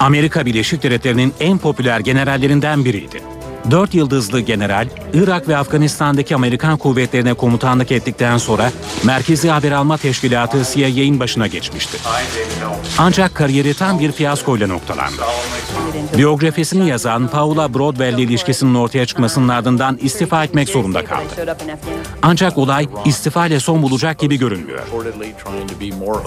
[0.00, 3.35] Amerika Birleşik Devletleri'nin en popüler generallerinden biriydi.
[3.70, 8.72] Dört yıldızlı general, Irak ve Afganistan'daki Amerikan kuvvetlerine komutanlık ettikten sonra
[9.04, 11.98] Merkezi Haber Alma Teşkilatı CIA'in başına geçmişti.
[12.98, 15.22] Ancak kariyeri tam bir fiyaskoyla noktalandı.
[16.18, 21.56] Biyografisini yazan Paula Broadwell ile ilişkisinin ortaya çıkmasının ardından istifa etmek zorunda kaldı.
[22.22, 24.80] Ancak olay istifa ile son bulacak gibi görünmüyor.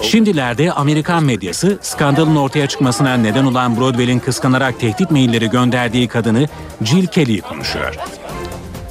[0.02, 6.48] Şimdilerde Amerikan medyası skandalın ortaya çıkmasına neden olan Broadwell'in kıskanarak tehdit mailleri gönderdiği kadını
[6.84, 7.94] Jill Kelly'yi konuşuyor.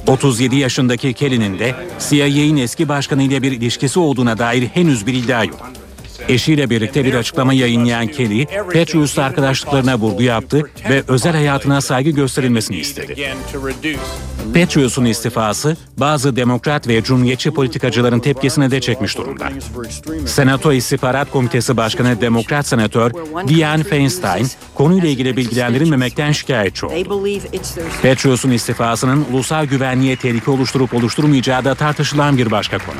[0.06, 1.74] 37 yaşındaki Kelly'nin de
[2.08, 5.70] CIA'in eski başkanı ile bir ilişkisi olduğuna dair henüz bir iddia yok.
[6.28, 12.76] Eşiyle birlikte bir açıklama yayınlayan Kelly, Petraeus'la arkadaşlıklarına vurgu yaptı ve özel hayatına saygı gösterilmesini
[12.76, 13.34] istedi.
[14.54, 19.48] Petraeus'un istifası bazı demokrat ve cumhuriyetçi politikacıların tepkisine de çekmiş durumda.
[20.26, 23.10] Senato İstihbarat Komitesi Başkanı Demokrat Senatör
[23.48, 27.28] Dianne Feinstein konuyla ilgili bilgilendirilmemekten şikayetçi oldu.
[28.02, 32.98] Petraeus'un istifasının ulusal güvenliğe tehlike oluşturup oluşturmayacağı da tartışılan bir başka konu.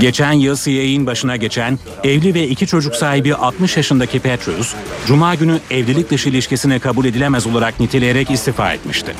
[0.00, 4.74] Geçen yıl CIA'in başına geçen evli ve iki çocuk sahibi 60 yaşındaki Petraeus,
[5.06, 9.14] Cuma günü evlilik dışı ilişkisine kabul edilemez olarak niteleyerek istifa etmişti.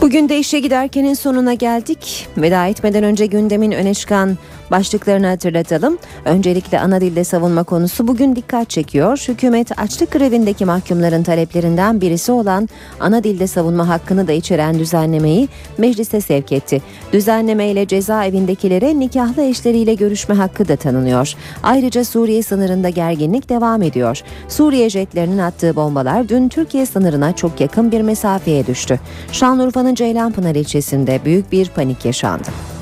[0.00, 2.28] Bugün de işe giderkenin sonuna geldik.
[2.36, 4.38] Veda etmeden önce gündemin öne çıkan
[4.70, 5.98] başlıklarını hatırlatalım.
[6.24, 9.24] Öncelikle ana dilde savunma konusu bugün dikkat çekiyor.
[9.28, 12.68] Hükümet açlık grevindeki mahkumların taleplerinden birisi olan
[13.00, 15.48] ana dilde savunma hakkını da içeren düzenlemeyi
[15.78, 16.82] meclise sevk etti.
[17.12, 21.34] Düzenleme ile cezaevindekilere nikahlı eşleriyle görüşme hakkı da tanınıyor.
[21.62, 24.22] Ayrıca Suriye sınırında gerginlik devam ediyor.
[24.48, 29.00] Suriye jetlerinin attığı bombalar dün Türkiye sınırına çok yakın bir mesafeye düştü.
[29.32, 32.75] Şanlıurfa'nın Ceylanpınar ilçesinde büyük bir panik yaşandı.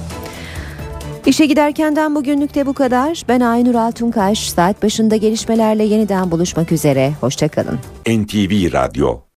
[1.26, 3.22] İşe giderkenden bugünlük de bu kadar.
[3.28, 4.50] Ben Aynur Altunkaş.
[4.50, 7.12] Saat başında gelişmelerle yeniden buluşmak üzere.
[7.20, 7.78] Hoşçakalın.
[8.06, 9.24] NTV Radyo